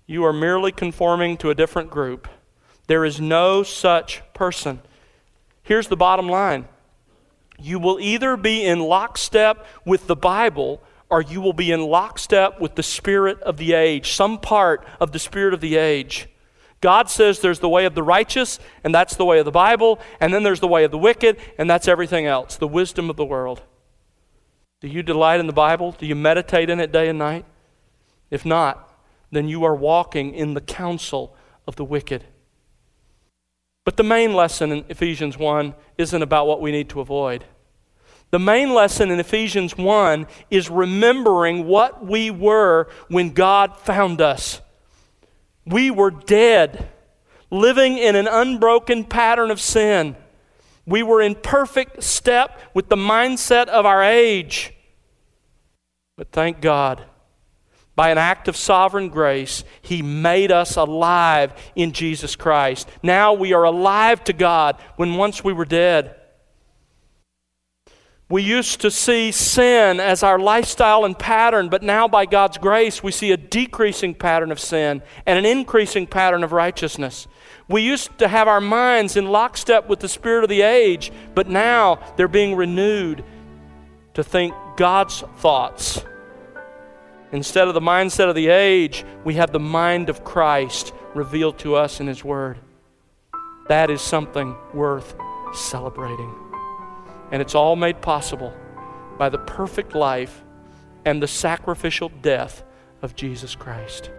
You 0.07 0.23
are 0.23 0.31
merely 0.31 0.71
conforming 0.71 1.35
to 1.39 1.49
a 1.49 1.53
different 1.53 1.89
group. 1.89 2.29
There 2.87 3.03
is 3.03 3.19
no 3.19 3.63
such 3.63 4.21
person. 4.33 4.79
Here's 5.61 5.89
the 5.89 5.97
bottom 5.97 6.29
line 6.29 6.65
you 7.59 7.79
will 7.79 7.99
either 7.99 8.37
be 8.37 8.63
in 8.63 8.79
lockstep 8.79 9.65
with 9.83 10.07
the 10.07 10.15
Bible 10.15 10.81
or 11.09 11.21
you 11.21 11.41
will 11.41 11.51
be 11.51 11.69
in 11.69 11.81
lockstep 11.81 12.61
with 12.61 12.75
the 12.75 12.83
spirit 12.83 13.41
of 13.41 13.57
the 13.57 13.73
age, 13.73 14.13
some 14.13 14.39
part 14.39 14.87
of 15.01 15.11
the 15.11 15.19
spirit 15.19 15.53
of 15.53 15.59
the 15.59 15.75
age. 15.75 16.29
God 16.81 17.09
says 17.09 17.39
there's 17.39 17.59
the 17.59 17.69
way 17.69 17.85
of 17.85 17.95
the 17.95 18.03
righteous, 18.03 18.59
and 18.83 18.93
that's 18.93 19.15
the 19.15 19.25
way 19.25 19.39
of 19.39 19.45
the 19.45 19.51
Bible, 19.51 19.99
and 20.19 20.33
then 20.33 20.43
there's 20.43 20.59
the 20.59 20.67
way 20.67 20.83
of 20.83 20.91
the 20.91 20.97
wicked, 20.97 21.37
and 21.57 21.69
that's 21.69 21.87
everything 21.87 22.25
else, 22.25 22.57
the 22.57 22.67
wisdom 22.67 23.09
of 23.09 23.15
the 23.15 23.25
world. 23.25 23.61
Do 24.81 24.87
you 24.87 25.01
delight 25.01 25.39
in 25.39 25.47
the 25.47 25.53
Bible? 25.53 25.93
Do 25.93 26.05
you 26.05 26.15
meditate 26.15 26.69
in 26.69 26.79
it 26.79 26.91
day 26.91 27.07
and 27.09 27.17
night? 27.17 27.45
If 28.29 28.45
not, 28.45 28.91
then 29.31 29.47
you 29.47 29.63
are 29.63 29.75
walking 29.75 30.33
in 30.33 30.53
the 30.53 30.61
counsel 30.61 31.35
of 31.67 31.75
the 31.75 31.85
wicked. 31.85 32.23
But 33.83 33.97
the 33.97 34.03
main 34.03 34.33
lesson 34.33 34.71
in 34.71 34.85
Ephesians 34.89 35.37
1 35.37 35.75
isn't 35.97 36.21
about 36.21 36.47
what 36.47 36.61
we 36.61 36.71
need 36.71 36.89
to 36.89 37.01
avoid. 37.01 37.45
The 38.31 38.39
main 38.39 38.73
lesson 38.73 39.11
in 39.11 39.19
Ephesians 39.19 39.77
1 39.77 40.27
is 40.49 40.69
remembering 40.69 41.67
what 41.67 42.05
we 42.05 42.31
were 42.31 42.87
when 43.07 43.29
God 43.29 43.77
found 43.77 44.21
us. 44.21 44.61
We 45.65 45.91
were 45.91 46.11
dead, 46.11 46.89
living 47.49 47.97
in 47.97 48.15
an 48.15 48.27
unbroken 48.27 49.03
pattern 49.03 49.51
of 49.51 49.59
sin. 49.59 50.15
We 50.85 51.01
were 51.01 51.21
in 51.21 51.35
perfect 51.35 52.03
step 52.03 52.59
with 52.73 52.89
the 52.89 52.95
mindset 52.95 53.67
of 53.67 53.85
our 53.85 54.03
age. 54.03 54.73
But 56.17 56.31
thank 56.31 56.61
God, 56.61 57.03
by 57.95 58.09
an 58.09 58.17
act 58.17 58.47
of 58.47 58.55
sovereign 58.55 59.09
grace, 59.09 59.63
He 59.81 60.01
made 60.01 60.51
us 60.51 60.75
alive 60.75 61.53
in 61.75 61.91
Jesus 61.91 62.35
Christ. 62.35 62.87
Now 63.01 63.33
we 63.33 63.53
are 63.53 63.63
alive 63.63 64.23
to 64.25 64.33
God 64.33 64.77
when 64.95 65.15
once 65.15 65.43
we 65.43 65.53
were 65.53 65.65
dead. 65.65 66.15
We 68.27 68.41
used 68.41 68.81
to 68.81 68.89
see 68.89 69.31
sin 69.31 69.99
as 69.99 70.23
our 70.23 70.39
lifestyle 70.39 71.05
and 71.05 71.17
pattern, 71.17 71.69
but 71.69 71.83
now 71.83 72.07
by 72.07 72.25
God's 72.25 72.57
grace, 72.57 73.03
we 73.03 73.11
see 73.11 73.31
a 73.31 73.37
decreasing 73.37 74.15
pattern 74.15 74.51
of 74.51 74.59
sin 74.59 75.03
and 75.27 75.37
an 75.37 75.45
increasing 75.45 76.07
pattern 76.07 76.43
of 76.43 76.51
righteousness. 76.51 77.27
We 77.67 77.83
used 77.83 78.17
to 78.17 78.27
have 78.27 78.47
our 78.47 78.61
minds 78.61 79.15
in 79.15 79.27
lockstep 79.27 79.87
with 79.87 79.99
the 79.99 80.09
spirit 80.09 80.43
of 80.43 80.49
the 80.49 80.63
age, 80.63 81.11
but 81.35 81.47
now 81.47 81.99
they're 82.15 82.27
being 82.27 82.55
renewed 82.55 83.23
to 84.15 84.23
think 84.23 84.55
God's 84.75 85.21
thoughts. 85.37 86.03
Instead 87.31 87.67
of 87.67 87.75
the 87.75 87.79
mindset 87.79 88.29
of 88.29 88.35
the 88.35 88.47
age, 88.47 89.05
we 89.23 89.35
have 89.35 89.51
the 89.51 89.59
mind 89.59 90.09
of 90.09 90.23
Christ 90.23 90.93
revealed 91.13 91.59
to 91.59 91.75
us 91.75 91.99
in 91.99 92.07
His 92.07 92.23
Word. 92.23 92.57
That 93.67 93.91
is 93.91 94.01
something 94.01 94.55
worth 94.73 95.15
celebrating. 95.53 96.44
And 97.35 97.41
it's 97.41 97.53
all 97.53 97.75
made 97.75 98.01
possible 98.01 98.53
by 99.17 99.27
the 99.27 99.39
perfect 99.39 99.93
life 99.93 100.41
and 101.03 101.21
the 101.21 101.27
sacrificial 101.27 102.07
death 102.21 102.63
of 103.01 103.13
Jesus 103.17 103.55
Christ. 103.55 104.09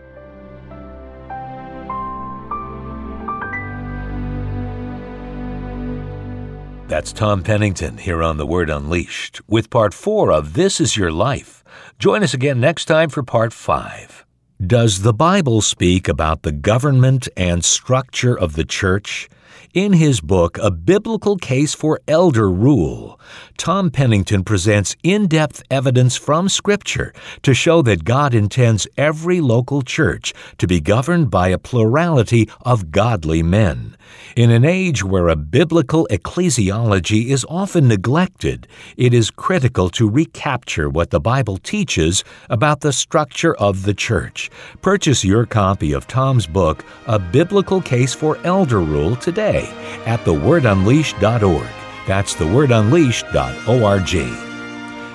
That's 6.88 7.14
Tom 7.14 7.42
Pennington 7.42 7.96
here 7.96 8.22
on 8.22 8.37
The 8.37 8.44
Word 8.44 8.68
Unleashed 8.68 9.40
with 9.48 9.70
part 9.70 9.94
four 9.94 10.31
of 10.31 10.52
This 10.52 10.79
Is 10.79 10.98
Your 10.98 11.11
Life. 11.11 11.64
Join 11.98 12.22
us 12.22 12.35
again 12.35 12.61
next 12.61 12.85
time 12.85 13.09
for 13.09 13.22
part 13.22 13.55
five. 13.55 14.26
Does 14.61 15.00
the 15.00 15.14
Bible 15.14 15.62
speak 15.62 16.07
about 16.07 16.42
the 16.42 16.52
government 16.52 17.31
and 17.35 17.64
structure 17.64 18.38
of 18.38 18.57
the 18.57 18.64
church? 18.66 19.31
In 19.74 19.92
his 19.94 20.20
book, 20.20 20.59
A 20.62 20.70
Biblical 20.70 21.37
Case 21.37 21.74
for 21.74 22.00
Elder 22.07 22.50
Rule, 22.50 23.20
Tom 23.57 23.90
Pennington 23.90 24.44
presents 24.44 24.96
in 25.02 25.26
depth 25.26 25.62
evidence 25.70 26.16
from 26.16 26.48
Scripture 26.48 27.12
to 27.42 27.52
show 27.52 27.83
that 27.83 28.05
God 28.05 28.33
intends 28.35 28.87
every 28.96 29.40
local 29.40 29.83
church 29.83 30.33
to 30.59 30.66
be 30.66 30.81
governed 30.81 31.31
by 31.31 31.48
a 31.48 31.59
plurality 31.59 32.48
of 32.62 32.90
godly 32.90 33.42
men. 33.42 33.96
In 34.37 34.51
an 34.51 34.64
age 34.64 35.03
where 35.03 35.29
a 35.29 35.37
biblical 35.37 36.07
ecclesiology 36.11 37.27
is 37.27 37.47
often 37.49 37.88
neglected, 37.88 38.66
it 38.97 39.14
is 39.14 39.31
critical 39.31 39.88
to 39.90 40.09
recapture 40.09 40.88
what 40.88 41.11
the 41.11 41.21
Bible 41.21 41.57
teaches 41.59 42.25
about 42.51 42.81
the 42.81 42.92
structure 42.92 43.55
of 43.57 43.85
the 43.85 43.95
church. 43.95 44.51
Purchase 44.83 45.25
your 45.25 45.47
copy 45.47 45.92
of 45.92 46.07
Tom's 46.07 46.47
book, 46.47 46.85
A 47.07 47.19
Biblical 47.19 47.81
Case 47.81 48.14
for 48.14 48.38
Elder 48.45 48.81
Rule, 48.81 49.16
today 49.16 49.69
at 50.07 50.21
thewordunleashed.org. 50.25 51.69
That's 52.07 52.35
thewordunleashed.org. 52.35 54.14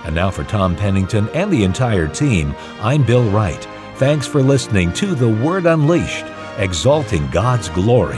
And 0.04 0.16
now 0.16 0.32
for 0.32 0.44
Tom 0.44 0.76
Pennington 0.76 1.30
and 1.30 1.52
the 1.52 1.64
entire 1.64 2.08
team, 2.08 2.56
I'm 2.80 3.04
Bill 3.04 3.30
Wright. 3.30 3.64
Thanks 3.96 4.26
for 4.26 4.42
listening 4.42 4.92
to 4.94 5.14
The 5.14 5.30
Word 5.30 5.68
Unleashed, 5.68 6.26
exalting 6.58 7.30
God's 7.30 7.70
glory, 7.70 8.18